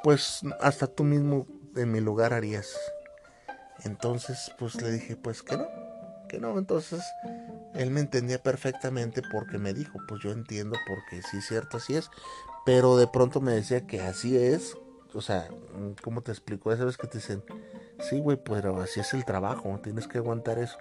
pues 0.03 0.41
hasta 0.59 0.87
tú 0.87 1.03
mismo 1.03 1.47
en 1.75 1.91
mi 1.91 2.01
lugar 2.01 2.33
harías. 2.33 2.75
Entonces 3.83 4.51
pues 4.59 4.75
le 4.81 4.91
dije 4.91 5.15
pues 5.15 5.43
que 5.43 5.57
no, 5.57 5.67
que 6.27 6.39
no. 6.39 6.57
Entonces 6.57 7.01
él 7.73 7.89
me 7.91 8.01
entendía 8.01 8.41
perfectamente 8.41 9.21
porque 9.31 9.59
me 9.59 9.73
dijo 9.73 9.97
pues 10.07 10.21
yo 10.21 10.31
entiendo 10.31 10.77
porque 10.87 11.21
sí 11.21 11.41
cierto, 11.41 11.77
así 11.77 11.95
es. 11.95 12.09
Pero 12.65 12.97
de 12.97 13.07
pronto 13.07 13.41
me 13.41 13.53
decía 13.53 13.85
que 13.85 14.01
así 14.01 14.35
es, 14.35 14.75
o 15.15 15.21
sea, 15.21 15.47
¿cómo 16.03 16.21
te 16.21 16.31
explico? 16.31 16.71
Esa 16.71 16.85
vez 16.85 16.97
que 16.97 17.07
te 17.07 17.19
dicen, 17.19 17.43
sí, 17.99 18.19
güey, 18.19 18.37
pero 18.37 18.81
así 18.81 18.99
es 18.99 19.13
el 19.13 19.25
trabajo, 19.25 19.79
tienes 19.81 20.07
que 20.07 20.17
aguantar 20.17 20.59
eso. 20.59 20.77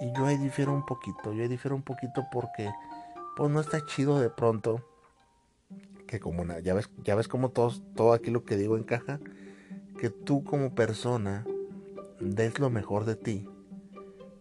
Y 0.00 0.12
yo 0.16 0.26
ahí 0.26 0.36
difiero 0.38 0.72
un 0.72 0.86
poquito, 0.86 1.32
yo 1.32 1.42
ahí 1.42 1.48
difiero 1.48 1.74
un 1.74 1.82
poquito 1.82 2.26
porque, 2.32 2.70
pues 3.36 3.50
no 3.50 3.60
está 3.60 3.84
chido 3.84 4.20
de 4.20 4.30
pronto, 4.30 4.84
que 6.06 6.20
como, 6.20 6.42
una, 6.42 6.60
ya 6.60 6.74
ves, 6.74 6.88
ya 7.04 7.14
ves 7.14 7.28
como 7.28 7.50
todo, 7.50 7.72
todo 7.96 8.12
aquí 8.12 8.30
lo 8.30 8.44
que 8.44 8.56
digo 8.56 8.76
encaja, 8.76 9.18
que 9.98 10.10
tú 10.10 10.44
como 10.44 10.74
persona 10.74 11.44
des 12.20 12.58
lo 12.58 12.70
mejor 12.70 13.04
de 13.04 13.16
ti. 13.16 13.48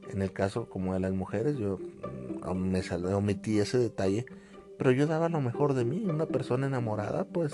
En 0.09 0.21
el 0.21 0.33
caso 0.33 0.67
como 0.67 0.93
de 0.93 0.99
las 0.99 1.13
mujeres, 1.13 1.57
yo 1.57 1.79
mm, 2.43 2.71
me 3.01 3.13
omití 3.13 3.59
ese 3.59 3.77
detalle, 3.77 4.25
pero 4.77 4.91
yo 4.91 5.07
daba 5.07 5.29
lo 5.29 5.41
mejor 5.41 5.73
de 5.73 5.85
mí. 5.85 6.03
Una 6.05 6.25
persona 6.25 6.67
enamorada, 6.67 7.23
pues 7.23 7.53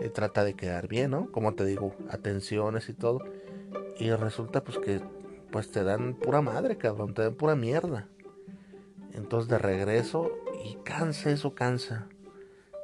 eh, 0.00 0.08
trata 0.08 0.44
de 0.44 0.54
quedar 0.54 0.88
bien, 0.88 1.10
¿no? 1.10 1.30
Como 1.30 1.54
te 1.54 1.64
digo, 1.64 1.94
atenciones 2.08 2.88
y 2.88 2.94
todo. 2.94 3.20
Y 3.98 4.10
resulta 4.10 4.64
pues 4.64 4.78
que 4.78 5.00
pues 5.50 5.70
te 5.70 5.84
dan 5.84 6.14
pura 6.14 6.40
madre, 6.40 6.78
cabrón, 6.78 7.14
te 7.14 7.22
dan 7.22 7.34
pura 7.34 7.54
mierda. 7.54 8.08
Entonces 9.12 9.48
de 9.48 9.58
regreso 9.58 10.30
y 10.64 10.76
cansa 10.76 11.30
eso, 11.30 11.54
cansa. 11.54 12.06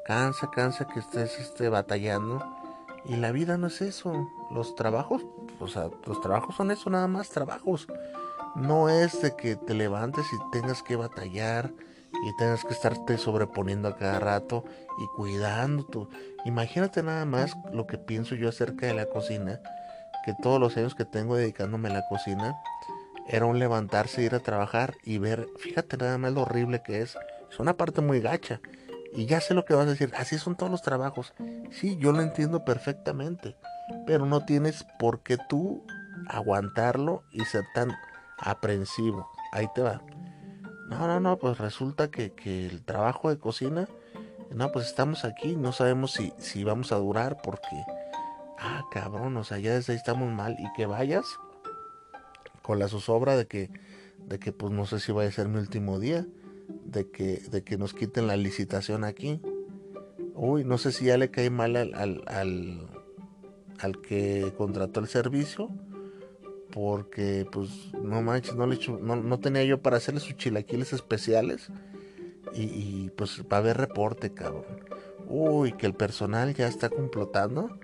cansa, 0.05 0.51
cansa 0.51 0.87
que 0.87 1.01
estés 1.01 1.39
este, 1.39 1.69
batallando. 1.69 2.45
Y 3.07 3.17
la 3.17 3.33
vida 3.33 3.57
no 3.57 3.69
es 3.69 3.81
eso. 3.81 4.29
Los 4.51 4.75
trabajos, 4.75 5.25
o 5.61 5.69
sea, 5.69 5.91
los 6.07 6.21
trabajos 6.21 6.57
son 6.57 6.71
eso, 6.71 6.91
nada 6.91 7.07
más 7.09 7.31
trabajos. 7.31 7.87
No 8.57 8.89
es 8.89 9.23
de 9.23 9.37
que 9.37 9.57
te 9.57 9.75
levantes 9.75 10.27
y 10.33 10.51
tengas 10.51 10.83
que 10.83 10.97
batallar 10.97 11.73
y 12.25 12.37
tengas 12.37 12.65
que 12.65 12.73
estarte 12.73 13.19
sobreponiendo 13.19 13.89
a 13.89 13.97
cada 13.97 14.19
rato 14.19 14.65
y 14.99 15.07
cuidando 15.17 15.85
tu. 15.85 16.09
Imagínate 16.45 17.03
nada 17.03 17.25
más 17.25 17.57
lo 17.73 17.87
que 17.87 17.99
pienso 17.99 18.35
yo 18.35 18.49
acerca 18.49 18.87
de 18.87 18.95
la 18.95 19.07
cocina, 19.07 19.61
que 20.25 20.35
todos 20.43 20.61
los 20.61 20.77
años 20.77 20.95
que 20.95 21.05
tengo 21.05 21.37
dedicándome 21.37 21.89
a 21.89 21.95
la 21.95 22.07
cocina, 22.09 22.57
era 23.29 23.47
un 23.47 23.59
levantarse, 23.59 24.23
ir 24.23 24.35
a 24.35 24.41
trabajar 24.41 24.95
y 25.03 25.19
ver, 25.19 25.49
fíjate 25.59 25.97
nada 25.97 26.17
más 26.19 26.33
lo 26.33 26.43
horrible 26.43 26.83
que 26.83 27.03
es. 27.03 27.17
Es 27.51 27.59
una 27.59 27.77
parte 27.77 28.01
muy 28.01 28.21
gacha. 28.21 28.61
Y 29.13 29.27
ya 29.27 29.41
sé 29.41 29.55
lo 29.55 29.65
que 29.65 29.75
vas 29.75 29.87
a 29.87 29.91
decir, 29.91 30.13
así 30.17 30.39
son 30.39 30.57
todos 30.57 30.71
los 30.71 30.83
trabajos. 30.83 31.33
Sí, 31.71 31.97
yo 31.99 32.13
lo 32.13 32.21
entiendo 32.21 32.65
perfectamente, 32.65 33.57
pero 34.07 34.27
no 34.27 34.45
tienes 34.45 34.85
por 34.99 35.23
qué 35.23 35.39
tú 35.49 35.83
aguantarlo 36.29 37.25
y 37.33 37.45
ser 37.45 37.65
tan 37.75 37.97
aprensivo. 38.39 39.29
Ahí 39.53 39.69
te 39.75 39.83
va. 39.83 40.03
No, 40.89 41.07
no, 41.09 41.19
no, 41.19 41.37
pues 41.39 41.59
resulta 41.59 42.11
que, 42.11 42.31
que 42.33 42.67
el 42.67 42.83
trabajo 42.83 43.29
de 43.29 43.39
cocina, 43.39 43.89
no, 44.55 44.71
pues 44.71 44.87
estamos 44.87 45.25
aquí, 45.25 45.57
no 45.57 45.73
sabemos 45.73 46.13
si, 46.13 46.33
si 46.39 46.63
vamos 46.63 46.93
a 46.93 46.97
durar 46.97 47.39
porque, 47.43 47.85
ah, 48.59 48.85
cabrón, 48.93 49.37
o 49.37 49.45
sea, 49.45 49.59
ya 49.59 49.75
desde 49.75 49.93
ahí 49.93 49.97
estamos 49.97 50.33
mal 50.33 50.57
y 50.59 50.73
que 50.77 50.87
vayas 50.87 51.25
con 52.63 52.79
la 52.79 52.89
zozobra 52.89 53.37
de 53.37 53.47
que, 53.47 53.71
de 54.27 54.39
que 54.39 54.53
pues 54.53 54.73
no 54.73 54.87
sé 54.87 55.01
si 55.01 55.11
vaya 55.13 55.29
a 55.29 55.33
ser 55.33 55.49
mi 55.49 55.59
último 55.59 55.99
día, 55.99 56.25
de 56.85 57.11
que, 57.11 57.39
de 57.51 57.63
que 57.63 57.79
nos 57.79 57.93
quiten 57.93 58.29
la 58.29 58.37
licitación 58.37 59.05
aquí. 59.05 59.41
Uy, 60.35 60.65
no 60.65 60.79
sé 60.79 60.93
si 60.93 61.07
ya 61.07 61.17
le 61.17 61.31
cae 61.31 61.51
mal 61.51 61.77
al, 61.77 61.95
al, 61.95 62.23
al, 62.27 62.87
al 63.81 64.01
que 64.03 64.53
contrató 64.57 65.01
el 65.01 65.09
servicio 65.09 65.71
porque 66.73 67.47
pues 67.51 67.71
no 68.03 68.23
manches, 68.23 68.55
no, 68.55 68.67
le 68.67 68.79
no, 69.01 69.17
no, 69.17 69.41
tenía 69.41 69.65
yo 69.65 69.81
para 69.81 69.97
hacerle 69.97 70.21
sus 70.21 70.37
chilaquiles 70.37 70.93
especiales 70.93 71.69
y, 72.53 73.11
pues 73.11 73.43
va 73.43 73.59
a 73.59 73.61
haber 73.61 73.77
reporte, 73.77 74.33
cabrón. 74.33 74.65
Uy, 75.29 75.73
que 75.73 75.87
el 75.87 75.95
personal 75.95 76.55
ya 76.55 76.69
está 76.69 76.89
complotando 76.89 77.79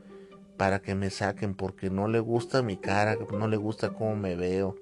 para 0.57 0.81
que 0.81 0.95
me 0.95 1.11
saquen 1.11 1.55
porque 1.55 1.91
no 1.91 2.09
le 2.09 2.21
gusta 2.21 2.63
mi 2.63 2.77
cara, 2.77 3.19
no 3.33 3.49
le 3.49 3.57
gusta 3.57 3.91
cómo 3.91 4.17
me 4.17 4.35
veo. 4.35 4.77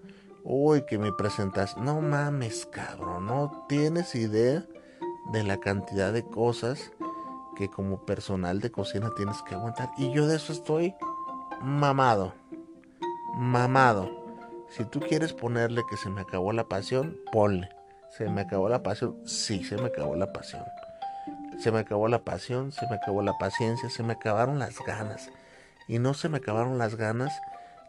Uy, 0.44 0.84
que 0.86 0.98
mi 0.98 1.10
presentación... 1.12 1.84
No 1.84 2.00
mames, 2.00 2.66
cabrón, 2.66 3.26
no 3.26 3.64
tienes 3.68 4.14
idea 4.14 4.64
de 5.32 5.42
la 5.42 5.58
cantidad 5.58 6.12
de 6.12 6.24
cosas 6.24 6.92
que 7.56 7.68
como 7.68 8.04
personal 8.04 8.60
de 8.60 8.70
cocina 8.70 9.10
tienes 9.16 9.42
que 9.42 9.54
aguantar. 9.54 9.90
Y 9.98 10.12
yo 10.12 10.26
de 10.26 10.36
eso 10.36 10.52
estoy 10.52 10.94
mamado 11.62 12.32
mamado. 13.34 14.10
Si 14.70 14.84
tú 14.84 15.00
quieres 15.00 15.32
ponerle 15.32 15.82
que 15.88 15.96
se 15.96 16.10
me 16.10 16.20
acabó 16.20 16.52
la 16.52 16.68
pasión, 16.68 17.16
ponle. 17.32 17.68
Se 18.10 18.28
me 18.28 18.42
acabó 18.42 18.68
la 18.68 18.82
pasión, 18.82 19.16
sí, 19.24 19.64
se 19.64 19.76
me 19.76 19.86
acabó 19.86 20.16
la 20.16 20.32
pasión. 20.32 20.64
Se 21.60 21.70
me 21.70 21.80
acabó 21.80 22.08
la 22.08 22.24
pasión, 22.24 22.72
se 22.72 22.86
me 22.88 22.96
acabó 22.96 23.22
la 23.22 23.36
paciencia, 23.38 23.90
se 23.90 24.02
me 24.02 24.14
acabaron 24.14 24.58
las 24.58 24.78
ganas. 24.84 25.30
Y 25.88 25.98
no 25.98 26.14
se 26.14 26.28
me 26.28 26.38
acabaron 26.38 26.78
las 26.78 26.94
ganas 26.94 27.32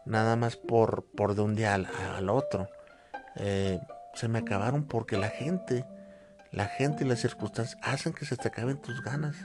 nada 0.04 0.36
más 0.36 0.56
por, 0.56 1.04
por 1.16 1.34
de 1.34 1.42
un 1.42 1.54
día 1.54 1.74
al, 1.74 2.28
otro. 2.28 2.68
Eh, 3.36 3.80
se 4.14 4.28
me 4.28 4.40
acabaron 4.40 4.84
porque 4.84 5.16
la 5.16 5.28
gente, 5.28 5.86
la 6.50 6.66
gente 6.66 7.04
y 7.04 7.08
las 7.08 7.20
circunstancias 7.20 7.80
hacen 7.82 8.12
que 8.12 8.26
se 8.26 8.36
te 8.36 8.48
acaben 8.48 8.80
tus 8.80 9.02
ganas. 9.02 9.36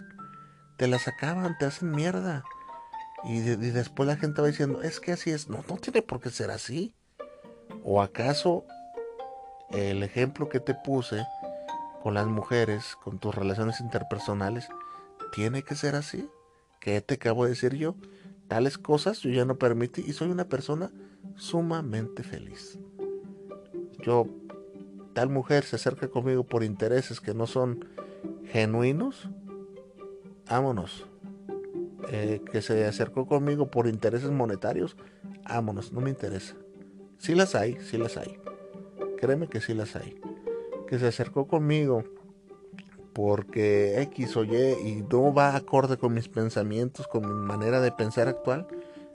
Te 0.77 0.88
las 0.88 1.07
acaban, 1.07 1.57
te 1.57 1.65
hacen 1.65 1.91
mierda. 1.91 2.43
Y, 3.27 3.41
después 3.41 4.07
la 4.07 4.15
gente 4.15 4.41
va 4.41 4.47
diciendo, 4.47 4.81
es 4.81 4.99
que 5.01 5.11
así 5.11 5.31
es. 5.31 5.49
No, 5.49 5.63
no 5.67 5.75
tiene 5.75 6.01
por 6.01 6.21
qué 6.21 6.29
ser 6.29 6.49
así. 6.49 6.93
¿O 7.83 8.01
acaso 8.01 8.65
el 9.69 10.01
ejemplo 10.01 10.47
que 10.47 10.61
te 10.61 10.73
puse 10.73 11.25
con 12.01 12.13
las 12.13 12.27
mujeres, 12.27 12.95
con 13.03 13.19
tus 13.19 13.35
relaciones 13.35 13.81
interpersonales, 13.81 14.69
tiene 15.33 15.63
que 15.63 15.75
ser 15.75 15.95
así? 15.95 16.29
¿Qué 16.79 17.01
te 17.01 17.15
acabo 17.15 17.43
de 17.43 17.49
decir 17.49 17.75
yo? 17.75 17.95
Tales 18.47 18.77
cosas 18.77 19.19
yo 19.19 19.29
ya 19.29 19.43
no 19.43 19.57
permití 19.57 20.05
y 20.07 20.13
soy 20.13 20.29
una 20.29 20.45
persona 20.45 20.89
sumamente 21.35 22.23
feliz. 22.23 22.79
Yo, 23.99 24.27
tal 25.13 25.29
mujer 25.29 25.65
se 25.65 25.75
acerca 25.75 26.07
conmigo 26.07 26.45
por 26.45 26.63
intereses 26.63 27.19
que 27.19 27.33
no 27.33 27.45
son 27.45 27.85
genuinos, 28.45 29.29
vámonos. 30.49 31.05
Eh, 32.10 32.41
que 32.52 32.62
se 32.62 32.86
acercó 32.86 33.28
conmigo 33.28 33.70
por 33.70 33.88
intereses 33.88 34.32
monetarios, 34.32 34.96
vámonos, 35.48 35.91
no 35.91 36.02
me 36.02 36.10
interesa. 36.10 36.56
Sí 37.17 37.36
las 37.36 37.56
hay, 37.56 37.78
sí 37.82 37.98
las 37.98 38.17
hay. 38.17 38.39
Créeme 39.20 39.48
que 39.48 39.60
sí 39.60 39.74
las 39.74 39.96
hay. 39.96 40.20
Que 40.88 41.00
se 41.00 41.08
acercó 41.08 41.48
conmigo 41.48 42.04
porque 43.13 44.00
X 44.04 44.38
o 44.38 44.43
Y 44.43 44.56
y 44.56 45.06
no 45.10 45.34
va 45.34 45.56
acorde 45.56 45.98
con 45.98 46.13
mis 46.13 46.30
pensamientos, 46.30 47.08
con 47.08 47.28
mi 47.28 47.48
manera 47.48 47.82
de 47.82 47.91
pensar 47.91 48.28
actual, 48.28 48.67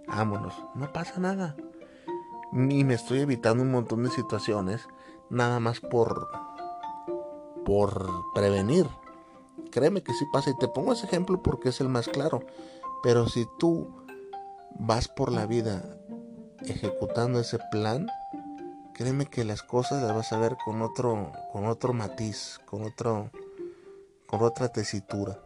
vámonos, 0.08 0.54
no 0.74 0.92
pasa 0.92 1.20
nada. 1.20 1.56
Ni 2.52 2.82
me 2.82 2.94
estoy 2.94 3.20
evitando 3.20 3.62
un 3.62 3.70
montón 3.70 4.02
de 4.02 4.10
situaciones, 4.10 4.88
nada 5.30 5.60
más 5.60 5.80
por 5.80 6.28
por 7.64 8.10
prevenir. 8.34 8.86
Créeme 9.70 10.02
que 10.02 10.12
sí 10.12 10.26
pasa 10.32 10.50
y 10.50 10.56
te 10.58 10.68
pongo 10.68 10.92
ese 10.92 11.06
ejemplo 11.06 11.40
porque 11.42 11.68
es 11.68 11.80
el 11.80 11.88
más 11.88 12.08
claro. 12.08 12.40
Pero 13.02 13.28
si 13.28 13.46
tú 13.58 14.04
vas 14.78 15.08
por 15.08 15.32
la 15.32 15.46
vida 15.46 15.98
ejecutando 16.60 17.40
ese 17.40 17.58
plan, 17.70 18.06
créeme 18.94 19.26
que 19.26 19.44
las 19.44 19.62
cosas 19.62 20.02
las 20.02 20.14
vas 20.14 20.32
a 20.32 20.38
ver 20.38 20.56
con 20.64 20.82
otro, 20.82 21.32
con 21.52 21.66
otro 21.66 21.92
matiz, 21.92 22.60
con 22.66 22.84
otro, 22.84 23.30
con 24.26 24.42
otra 24.42 24.68
tesitura. 24.68 25.40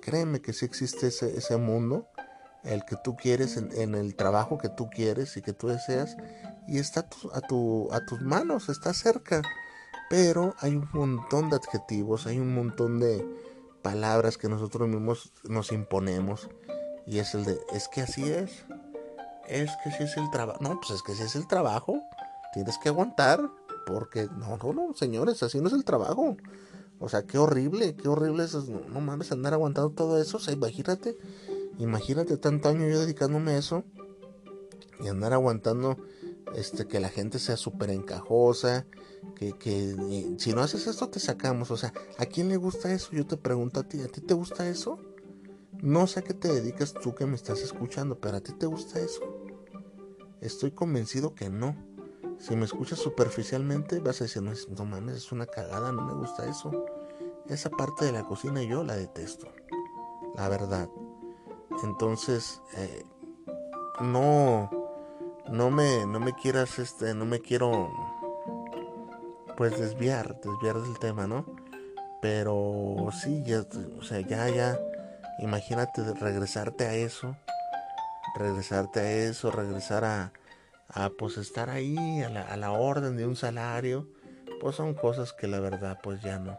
Créeme 0.00 0.40
que 0.40 0.52
sí 0.52 0.64
existe 0.64 1.08
ese, 1.08 1.36
ese 1.36 1.56
mundo, 1.56 2.08
el 2.64 2.84
que 2.84 2.96
tú 2.96 3.16
quieres, 3.16 3.56
en, 3.56 3.94
el 3.94 4.14
trabajo 4.14 4.56
que 4.56 4.68
tú 4.68 4.88
quieres 4.88 5.36
y 5.36 5.42
que 5.42 5.52
tú 5.52 5.68
deseas, 5.68 6.16
y 6.68 6.78
está 6.78 7.06
a, 7.32 7.40
tu, 7.40 7.88
a 7.92 8.04
tus 8.06 8.20
manos, 8.22 8.68
está 8.68 8.94
cerca. 8.94 9.42
Pero 10.08 10.54
hay 10.60 10.76
un 10.76 10.88
montón 10.92 11.50
de 11.50 11.56
adjetivos, 11.56 12.26
hay 12.26 12.38
un 12.38 12.54
montón 12.54 13.00
de 13.00 13.26
palabras 13.82 14.38
que 14.38 14.48
nosotros 14.48 14.88
mismos 14.88 15.32
nos 15.44 15.72
imponemos 15.72 16.48
y 17.06 17.18
es 17.18 17.34
el 17.34 17.44
de, 17.44 17.60
es 17.72 17.88
que 17.88 18.02
así 18.02 18.30
es. 18.30 18.64
Es 19.48 19.70
que 19.82 19.90
si 19.90 20.04
es 20.04 20.16
el 20.16 20.30
trabajo. 20.30 20.58
No, 20.62 20.80
pues 20.80 20.90
es 20.90 21.02
que 21.02 21.14
si 21.14 21.22
es 21.22 21.36
el 21.36 21.46
trabajo. 21.46 22.02
Tienes 22.52 22.78
que 22.78 22.88
aguantar. 22.88 23.50
Porque, 23.86 24.28
no, 24.38 24.56
no, 24.56 24.72
no, 24.72 24.94
señores, 24.94 25.42
así 25.42 25.60
no 25.60 25.66
es 25.66 25.74
el 25.74 25.84
trabajo. 25.84 26.36
O 27.00 27.08
sea, 27.08 27.24
qué 27.24 27.38
horrible, 27.38 27.96
qué 27.96 28.08
horrible 28.08 28.44
es. 28.44 28.54
No, 28.54 29.00
mames, 29.00 29.32
andar 29.32 29.54
aguantando 29.54 29.90
todo 29.90 30.20
eso. 30.20 30.36
O 30.36 30.40
sea, 30.40 30.54
imagínate, 30.54 31.16
imagínate 31.78 32.36
tanto 32.36 32.68
año 32.68 32.86
yo 32.86 33.00
dedicándome 33.00 33.52
a 33.52 33.58
eso. 33.58 33.84
Y 35.00 35.08
andar 35.08 35.32
aguantando 35.32 35.96
este 36.54 36.86
que 36.86 37.00
la 37.00 37.08
gente 37.08 37.40
sea 37.40 37.56
súper 37.56 37.90
encajosa. 37.90 38.86
Que, 39.34 39.52
que 39.58 40.36
si 40.38 40.52
no 40.52 40.62
haces 40.62 40.86
esto 40.86 41.08
te 41.08 41.18
sacamos. 41.18 41.72
O 41.72 41.76
sea, 41.76 41.92
¿a 42.18 42.26
quién 42.26 42.48
le 42.48 42.56
gusta 42.56 42.92
eso? 42.92 43.10
Yo 43.10 43.26
te 43.26 43.36
pregunto 43.36 43.80
a 43.80 43.82
ti, 43.82 44.00
¿a 44.00 44.06
ti 44.06 44.20
te 44.20 44.34
gusta 44.34 44.68
eso? 44.68 45.00
No 45.82 46.06
sé 46.06 46.20
a 46.20 46.22
qué 46.22 46.32
te 46.32 46.46
dedicas 46.46 46.94
tú 46.94 47.12
que 47.12 47.26
me 47.26 47.34
estás 47.34 47.60
escuchando, 47.60 48.20
pero 48.20 48.36
a 48.36 48.40
ti 48.40 48.52
te 48.52 48.66
gusta 48.66 49.00
eso. 49.00 49.20
Estoy 50.40 50.70
convencido 50.70 51.34
que 51.34 51.50
no. 51.50 51.74
Si 52.38 52.54
me 52.54 52.66
escuchas 52.66 53.00
superficialmente, 53.00 53.98
vas 53.98 54.20
a 54.20 54.24
decir, 54.24 54.42
no, 54.42 54.52
no 54.76 54.84
mames, 54.84 55.16
es 55.16 55.32
una 55.32 55.44
cagada, 55.44 55.90
no 55.90 56.02
me 56.02 56.14
gusta 56.14 56.48
eso. 56.48 56.70
Esa 57.48 57.68
parte 57.68 58.04
de 58.04 58.12
la 58.12 58.22
cocina 58.22 58.62
yo 58.62 58.84
la 58.84 58.94
detesto. 58.94 59.48
La 60.36 60.48
verdad. 60.48 60.88
Entonces, 61.82 62.62
eh, 62.76 63.04
no, 64.02 64.70
no 65.50 65.70
me, 65.72 66.06
no 66.06 66.20
me 66.20 66.32
quieras, 66.34 66.78
este, 66.78 67.12
no 67.12 67.24
me 67.24 67.40
quiero, 67.40 67.90
pues 69.56 69.76
desviar, 69.80 70.40
desviar 70.40 70.80
del 70.80 70.96
tema, 71.00 71.26
¿no? 71.26 71.44
Pero 72.20 73.08
sí, 73.20 73.42
ya, 73.44 73.66
o 73.98 74.04
sea, 74.04 74.20
ya, 74.20 74.48
ya 74.48 74.78
Imagínate 75.42 76.04
regresarte 76.14 76.86
a 76.86 76.94
eso, 76.94 77.36
regresarte 78.36 79.00
a 79.00 79.12
eso, 79.12 79.50
regresar 79.50 80.04
a, 80.04 80.32
a 80.88 81.10
pues 81.10 81.36
estar 81.36 81.68
ahí 81.68 82.22
a 82.22 82.28
la, 82.28 82.42
a 82.42 82.56
la 82.56 82.70
orden 82.70 83.16
de 83.16 83.26
un 83.26 83.34
salario, 83.34 84.06
pues 84.60 84.76
son 84.76 84.94
cosas 84.94 85.32
que 85.32 85.48
la 85.48 85.58
verdad 85.58 85.98
pues 86.00 86.22
ya 86.22 86.38
no. 86.38 86.56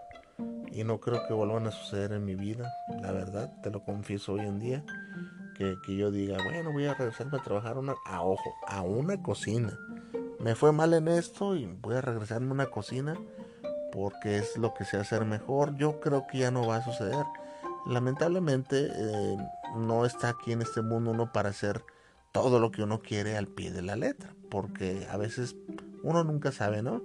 Y 0.69 0.83
no 0.83 0.99
creo 0.99 1.25
que 1.25 1.33
vuelvan 1.33 1.65
a 1.65 1.71
suceder 1.71 2.11
en 2.11 2.25
mi 2.25 2.35
vida, 2.35 2.69
la 3.01 3.13
verdad, 3.13 3.53
te 3.61 3.71
lo 3.71 3.85
confieso 3.85 4.33
hoy 4.33 4.41
en 4.41 4.59
día. 4.59 4.83
Que, 5.57 5.75
que 5.85 5.95
yo 5.95 6.11
diga, 6.11 6.37
bueno, 6.43 6.73
voy 6.73 6.85
a 6.87 6.93
regresarme 6.93 7.37
a 7.37 7.41
trabajar 7.41 7.77
una, 7.77 7.93
a 8.05 8.21
ojo, 8.21 8.53
a 8.67 8.81
una 8.81 9.21
cocina. 9.21 9.79
Me 10.41 10.55
fue 10.55 10.73
mal 10.73 10.93
en 10.93 11.07
esto 11.07 11.55
y 11.55 11.67
voy 11.67 11.95
a 11.95 12.01
regresarme 12.01 12.49
a 12.49 12.53
una 12.53 12.65
cocina 12.65 13.15
porque 13.93 14.39
es 14.39 14.57
lo 14.57 14.73
que 14.73 14.83
sé 14.83 14.97
hacer 14.97 15.23
mejor. 15.23 15.77
Yo 15.77 16.01
creo 16.01 16.27
que 16.27 16.39
ya 16.39 16.51
no 16.51 16.67
va 16.67 16.77
a 16.77 16.83
suceder 16.83 17.23
Lamentablemente 17.85 18.89
eh, 18.93 19.37
no 19.75 20.05
está 20.05 20.29
aquí 20.29 20.51
en 20.51 20.61
este 20.61 20.81
mundo 20.81 21.11
uno 21.11 21.31
para 21.31 21.49
hacer 21.49 21.83
todo 22.31 22.59
lo 22.59 22.71
que 22.71 22.83
uno 22.83 23.01
quiere 23.01 23.37
al 23.37 23.47
pie 23.47 23.71
de 23.71 23.81
la 23.81 23.95
letra, 23.95 24.35
porque 24.49 25.07
a 25.09 25.17
veces 25.17 25.55
uno 26.01 26.23
nunca 26.23 26.51
sabe, 26.51 26.81
¿no? 26.81 27.01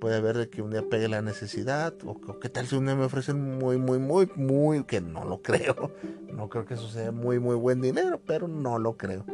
Puede 0.00 0.16
haber 0.16 0.48
que 0.50 0.62
un 0.62 0.70
día 0.70 0.82
pegue 0.88 1.08
la 1.08 1.22
necesidad, 1.22 1.94
o, 2.04 2.10
o 2.10 2.38
qué 2.38 2.48
tal 2.48 2.66
si 2.66 2.76
un 2.76 2.86
día 2.86 2.94
me 2.94 3.04
ofrecen 3.04 3.58
muy, 3.58 3.78
muy, 3.78 3.98
muy, 3.98 4.30
muy, 4.36 4.84
que 4.84 5.00
no 5.00 5.24
lo 5.24 5.42
creo, 5.42 5.92
no 6.32 6.48
creo 6.48 6.66
que 6.66 6.76
sea 6.76 7.10
muy, 7.12 7.38
muy 7.38 7.56
buen 7.56 7.80
dinero, 7.80 8.20
pero 8.24 8.46
no 8.46 8.78
lo 8.78 8.96
creo. 8.96 9.24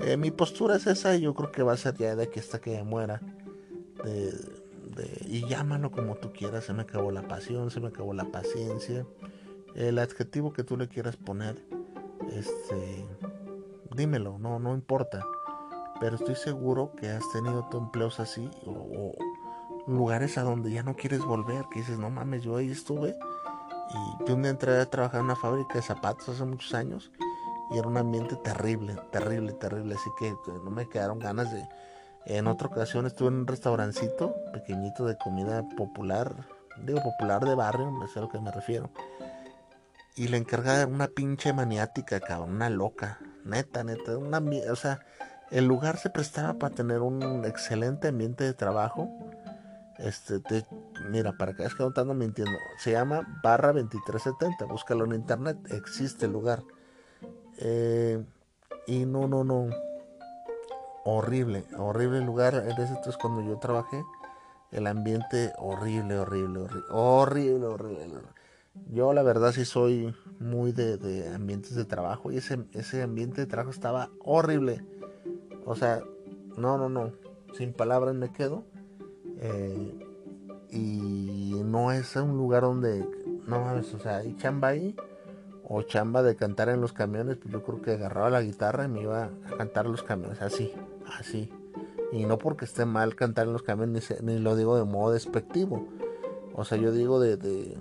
Eh, 0.00 0.16
mi 0.16 0.30
postura 0.30 0.76
es 0.76 0.86
esa 0.86 1.16
y 1.16 1.22
yo 1.22 1.34
creo 1.34 1.50
que 1.50 1.62
va 1.62 1.72
a 1.72 1.76
ser 1.76 1.96
ya 1.96 2.14
de 2.14 2.28
que 2.28 2.40
hasta 2.40 2.60
que 2.60 2.82
muera. 2.82 3.20
De, 4.04 4.32
y 5.26 5.46
llámalo 5.46 5.90
como 5.90 6.14
tú 6.16 6.32
quieras, 6.32 6.64
se 6.64 6.72
me 6.72 6.82
acabó 6.82 7.10
la 7.10 7.26
pasión, 7.26 7.70
se 7.70 7.80
me 7.80 7.88
acabó 7.88 8.14
la 8.14 8.24
paciencia. 8.26 9.04
El 9.76 9.98
adjetivo 9.98 10.54
que 10.54 10.64
tú 10.64 10.78
le 10.78 10.88
quieras 10.88 11.16
poner, 11.16 11.62
este, 12.32 13.06
dímelo, 13.94 14.38
no, 14.38 14.58
no 14.58 14.74
importa. 14.74 15.22
Pero 16.00 16.16
estoy 16.16 16.34
seguro 16.34 16.92
que 16.96 17.10
has 17.10 17.30
tenido 17.30 17.68
tu 17.68 17.76
empleos 17.76 18.18
así 18.18 18.50
o, 18.64 19.12
lugares 19.86 20.38
a 20.38 20.44
donde 20.44 20.70
ya 20.70 20.82
no 20.82 20.96
quieres 20.96 21.20
volver, 21.20 21.66
que 21.70 21.80
dices, 21.80 21.98
no 21.98 22.08
mames, 22.08 22.42
yo 22.42 22.56
ahí 22.56 22.70
estuve. 22.70 23.18
Y 23.90 24.26
yo 24.26 24.34
un 24.34 24.42
día 24.42 24.50
entré 24.50 24.80
a 24.80 24.86
trabajar 24.86 25.20
en 25.20 25.26
una 25.26 25.36
fábrica 25.36 25.74
de 25.74 25.82
zapatos 25.82 26.30
hace 26.30 26.44
muchos 26.46 26.72
años 26.72 27.12
y 27.70 27.76
era 27.76 27.86
un 27.86 27.98
ambiente 27.98 28.34
terrible, 28.36 28.96
terrible, 29.12 29.52
terrible. 29.52 29.94
Así 29.94 30.08
que 30.18 30.34
no 30.64 30.70
me 30.70 30.88
quedaron 30.88 31.18
ganas 31.18 31.52
de... 31.52 31.62
En 32.24 32.46
otra 32.46 32.68
ocasión 32.68 33.04
estuve 33.04 33.28
en 33.28 33.34
un 33.34 33.46
restaurancito 33.46 34.34
pequeñito 34.54 35.04
de 35.04 35.18
comida 35.18 35.62
popular, 35.76 36.34
digo 36.82 37.02
popular 37.02 37.44
de 37.44 37.54
barrio, 37.54 37.92
sé 38.10 38.20
a 38.20 38.22
lo 38.22 38.30
que 38.30 38.40
me 38.40 38.50
refiero. 38.50 38.90
Y 40.16 40.28
la 40.28 40.38
encargada 40.38 40.78
era 40.82 40.86
una 40.86 41.08
pinche 41.08 41.52
maniática, 41.52 42.20
cabrón, 42.20 42.52
una 42.52 42.70
loca, 42.70 43.20
neta, 43.44 43.84
neta, 43.84 44.16
una, 44.16 44.42
o 44.70 44.76
sea, 44.76 45.00
el 45.50 45.66
lugar 45.66 45.98
se 45.98 46.08
prestaba 46.08 46.54
para 46.54 46.74
tener 46.74 47.00
un 47.02 47.44
excelente 47.44 48.08
ambiente 48.08 48.42
de 48.42 48.54
trabajo. 48.54 49.10
Este, 49.98 50.40
mira, 51.10 51.36
para 51.36 51.52
que 51.52 51.58
veas 51.58 51.74
que 51.74 51.82
no 51.82 51.90
estando 51.90 52.14
mintiendo, 52.14 52.56
se 52.78 52.92
llama 52.92 53.40
Barra 53.42 53.74
2370, 53.74 54.64
búscalo 54.64 55.04
en 55.04 55.12
internet, 55.12 55.58
existe 55.70 56.24
el 56.24 56.32
lugar. 56.32 56.62
Eh, 57.58 58.24
y 58.86 59.04
no, 59.04 59.28
no, 59.28 59.44
no. 59.44 59.68
Horrible, 61.04 61.66
horrible 61.76 62.22
lugar. 62.22 62.54
En 62.54 62.72
ese 62.72 62.94
entonces 62.94 63.16
cuando 63.18 63.42
yo 63.42 63.58
trabajé, 63.58 64.02
el 64.72 64.86
ambiente 64.86 65.52
horrible, 65.58 66.18
horrible, 66.18 66.60
horrible, 66.60 66.82
horrible, 66.90 67.66
horrible. 67.66 68.35
Yo 68.90 69.12
la 69.12 69.22
verdad 69.22 69.52
sí 69.52 69.64
soy 69.64 70.14
muy 70.38 70.72
de, 70.72 71.30
ambientes 71.34 71.74
de 71.74 71.84
trabajo 71.84 72.30
y 72.30 72.36
ese, 72.36 72.58
ese 72.72 73.02
ambiente 73.02 73.40
de 73.40 73.46
trabajo 73.46 73.70
estaba 73.70 74.10
horrible. 74.20 74.84
O 75.64 75.74
sea, 75.74 76.02
no, 76.56 76.78
no, 76.78 76.88
no. 76.88 77.12
Sin 77.54 77.72
palabras 77.72 78.14
me 78.14 78.32
quedo. 78.32 78.64
Eh, 79.38 79.98
y 80.70 81.60
no 81.64 81.92
es 81.92 82.16
un 82.16 82.36
lugar 82.36 82.62
donde, 82.62 83.06
no 83.46 83.60
mames, 83.60 83.92
o 83.94 83.98
sea, 83.98 84.18
hay 84.18 84.36
chamba 84.36 84.68
ahí 84.68 84.96
o 85.68 85.82
chamba 85.82 86.22
de 86.22 86.36
cantar 86.36 86.68
en 86.68 86.80
los 86.80 86.92
camiones, 86.92 87.36
pues 87.36 87.52
yo 87.52 87.62
creo 87.62 87.82
que 87.82 87.92
agarraba 87.92 88.30
la 88.30 88.42
guitarra 88.42 88.84
y 88.84 88.88
me 88.88 89.02
iba 89.02 89.24
a 89.24 89.56
cantar 89.56 89.86
los 89.86 90.02
camiones, 90.02 90.40
así, 90.40 90.72
así. 91.18 91.50
Y 92.12 92.24
no 92.24 92.38
porque 92.38 92.64
esté 92.64 92.84
mal 92.84 93.16
cantar 93.16 93.46
en 93.46 93.52
los 93.52 93.62
camiones, 93.62 94.14
ni, 94.22 94.38
lo 94.38 94.54
digo 94.54 94.76
de 94.76 94.84
modo 94.84 95.12
despectivo. 95.12 95.88
O 96.54 96.64
sea, 96.64 96.78
yo 96.78 96.92
digo 96.92 97.18
de, 97.18 97.36
de, 97.36 97.76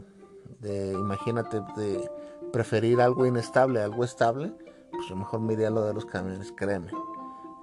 imagínate, 0.93 1.61
de 1.75 2.09
preferir 2.51 3.01
algo 3.01 3.25
inestable 3.25 3.81
a 3.81 3.85
algo 3.85 4.03
estable, 4.03 4.53
pues 4.91 5.07
yo 5.07 5.15
mejor 5.15 5.41
me 5.41 5.53
iría 5.53 5.67
a 5.67 5.71
lo 5.71 5.83
de 5.83 5.93
los 5.93 6.05
camiones, 6.05 6.53
créeme. 6.55 6.91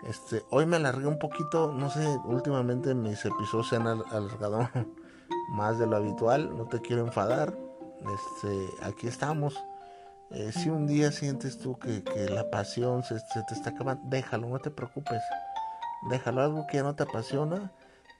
Este, 0.04 0.42
hoy 0.50 0.66
me 0.66 0.76
alargué 0.76 1.06
un 1.06 1.18
poquito, 1.18 1.72
no 1.72 1.88
sé, 1.88 2.06
últimamente 2.24 2.94
mis 2.94 3.24
episodios 3.24 3.68
se 3.68 3.76
han 3.76 3.86
alargado 3.86 4.68
más 5.52 5.78
de 5.78 5.86
lo 5.86 5.96
habitual, 5.96 6.56
no 6.56 6.66
te 6.66 6.80
quiero 6.80 7.02
enfadar. 7.02 7.56
Este, 8.00 8.84
aquí 8.84 9.06
estamos 9.06 9.54
eh, 10.34 10.50
si 10.50 10.70
un 10.70 10.86
día 10.86 11.12
sientes 11.12 11.58
tú 11.58 11.78
que, 11.78 12.02
la 12.30 12.50
pasión 12.50 13.02
se, 13.02 13.16
te 13.16 13.54
está 13.54 13.70
acabando, 13.70 14.02
déjalo, 14.06 14.48
no 14.48 14.58
te 14.58 14.70
preocupes. 14.70 15.22
Déjalo, 16.08 16.40
algo 16.40 16.66
que 16.66 16.78
ya 16.78 16.82
no 16.82 16.94
te 16.94 17.02
apasiona, 17.02 17.70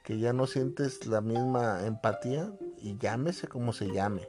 que 0.04 0.18
ya 0.18 0.34
no 0.34 0.46
sientes 0.46 1.06
la 1.06 1.22
misma 1.22 1.86
empatía 1.86 2.52
y 2.76 2.98
llámese 2.98 3.48
como 3.48 3.72
se 3.72 3.90
llame. 3.90 4.28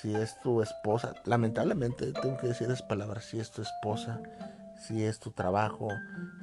Si 0.00 0.14
es 0.14 0.38
tu 0.40 0.60
esposa, 0.60 1.14
lamentablemente 1.24 2.12
tengo 2.12 2.36
que 2.36 2.48
decir 2.48 2.66
esas 2.66 2.82
palabras, 2.82 3.24
si 3.24 3.40
es 3.40 3.50
tu 3.50 3.62
esposa, 3.62 4.20
si 4.78 5.04
es 5.04 5.18
tu 5.18 5.30
trabajo, 5.30 5.88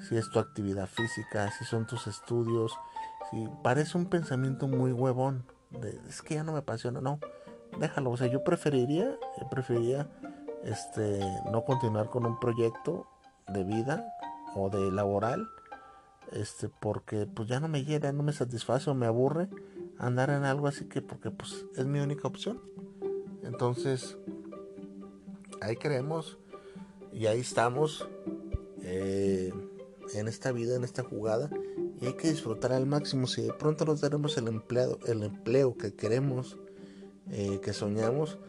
si 0.08 0.18
es 0.18 0.30
tu 0.30 0.39
actividad 0.39 0.88
física, 0.88 1.52
si 1.52 1.66
son 1.66 1.86
tus 1.86 2.08
estudios, 2.08 2.74
si 3.30 3.48
parece 3.62 3.98
un 3.98 4.08
pensamiento 4.08 4.68
muy 4.68 4.92
huevón, 4.92 5.46
de, 5.70 6.00
es 6.10 6.22
que 6.22 6.36
ya 6.36 6.44
no 6.44 6.54
me 6.54 6.60
apasiona, 6.60 7.00
no, 7.00 7.20
déjalo, 7.80 8.12
o 8.12 8.18
sea, 8.18 8.28
yo 8.28 8.44
preferiría, 8.44 9.18
yo 9.39 9.50
preferiría 9.50 10.10
este, 10.63 11.20
no 11.52 11.63
continuar 11.63 12.10
con 12.10 12.26
un 12.26 12.39
proyecto 12.39 13.08
de 13.48 13.63
vida 13.63 14.06
o 14.56 14.70
de 14.70 14.92
laboral, 14.92 15.48
este, 16.32 16.70
porque 16.70 17.28
pues 17.28 17.48
ya 17.48 17.60
no 17.60 17.68
me 17.68 17.84
llena, 17.84 18.12
no 18.12 18.24
me 18.24 18.34
satisface 18.34 18.89
o 18.89 18.96
me 18.96 19.06
aburre 19.06 19.50
andar 20.00 20.30
en 20.32 20.44
algo 20.44 20.68
así 20.68 20.86
que 20.86 21.02
porque 21.02 21.32
pues 21.32 21.66
es 21.76 21.86
mi 21.86 22.00
única 22.00 22.28
opción. 22.28 22.62
Entonces, 23.44 24.18
ahí 25.62 25.76
creemos 25.76 26.38
y 27.12 27.28
ahí 27.28 27.40
estamos 27.40 28.08
eh, 28.82 29.54
en 30.14 30.28
esta 30.28 30.52
vida, 30.52 30.76
en 30.76 30.84
esta 30.84 31.04
jugada 31.04 31.50
y 32.02 32.08
hay 32.08 32.14
que 32.14 32.30
disfrutar 32.30 32.74
al 32.74 32.86
máximo. 32.86 33.28
Si 33.28 33.42
de 33.42 33.54
pronto 33.54 33.86
nos 33.86 34.02
daremos 34.02 34.38
el 34.38 34.48
empleado, 34.48 35.00
el 35.06 35.24
empleo 35.24 35.78
que 35.78 35.94
queremos, 35.94 36.58
eh, 37.30 37.60
que 37.62 37.74
soñamos, 37.74 38.40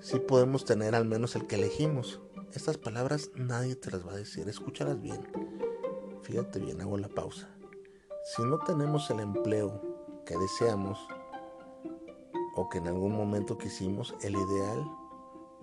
si 0.00 0.18
podemos 0.18 0.64
tener 0.64 0.94
al 0.94 1.04
menos 1.04 1.36
el 1.36 1.46
que 1.46 1.56
elegimos. 1.56 2.20
Estas 2.54 2.76
palabras 2.76 3.30
nadie 3.34 3.76
te 3.76 3.90
las 3.90 4.06
va 4.06 4.12
a 4.12 4.16
decir, 4.16 4.48
escúchalas 4.48 5.00
bien. 5.00 5.20
Fíjate 6.22 6.58
bien, 6.58 6.80
hago 6.80 6.98
la 6.98 7.08
pausa. 7.08 7.48
Si 8.24 8.42
no 8.42 8.58
tenemos 8.58 9.10
el 9.10 9.20
empleo 9.20 10.22
que 10.24 10.36
deseamos 10.36 10.98
o 12.54 12.68
que 12.68 12.78
en 12.78 12.88
algún 12.88 13.16
momento 13.16 13.58
quisimos, 13.58 14.14
el 14.22 14.34
ideal 14.34 14.84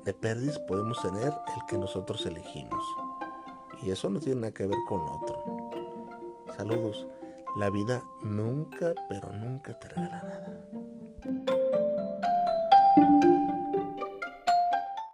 de 0.06 0.14
perdis 0.14 0.58
podemos 0.60 1.02
tener 1.02 1.28
el 1.28 1.66
que 1.68 1.78
nosotros 1.78 2.26
elegimos. 2.26 2.84
Y 3.82 3.92
eso 3.92 4.10
no 4.10 4.20
tiene 4.20 4.42
nada 4.42 4.54
que 4.54 4.68
ver 4.68 4.78
con 4.88 5.02
otro. 5.02 5.70
Saludos. 6.56 7.08
La 7.58 7.70
vida 7.70 8.04
nunca, 8.22 8.94
pero 9.08 9.32
nunca 9.32 9.78
te 9.80 9.90
regala 9.90 10.24
nada. 10.24 11.59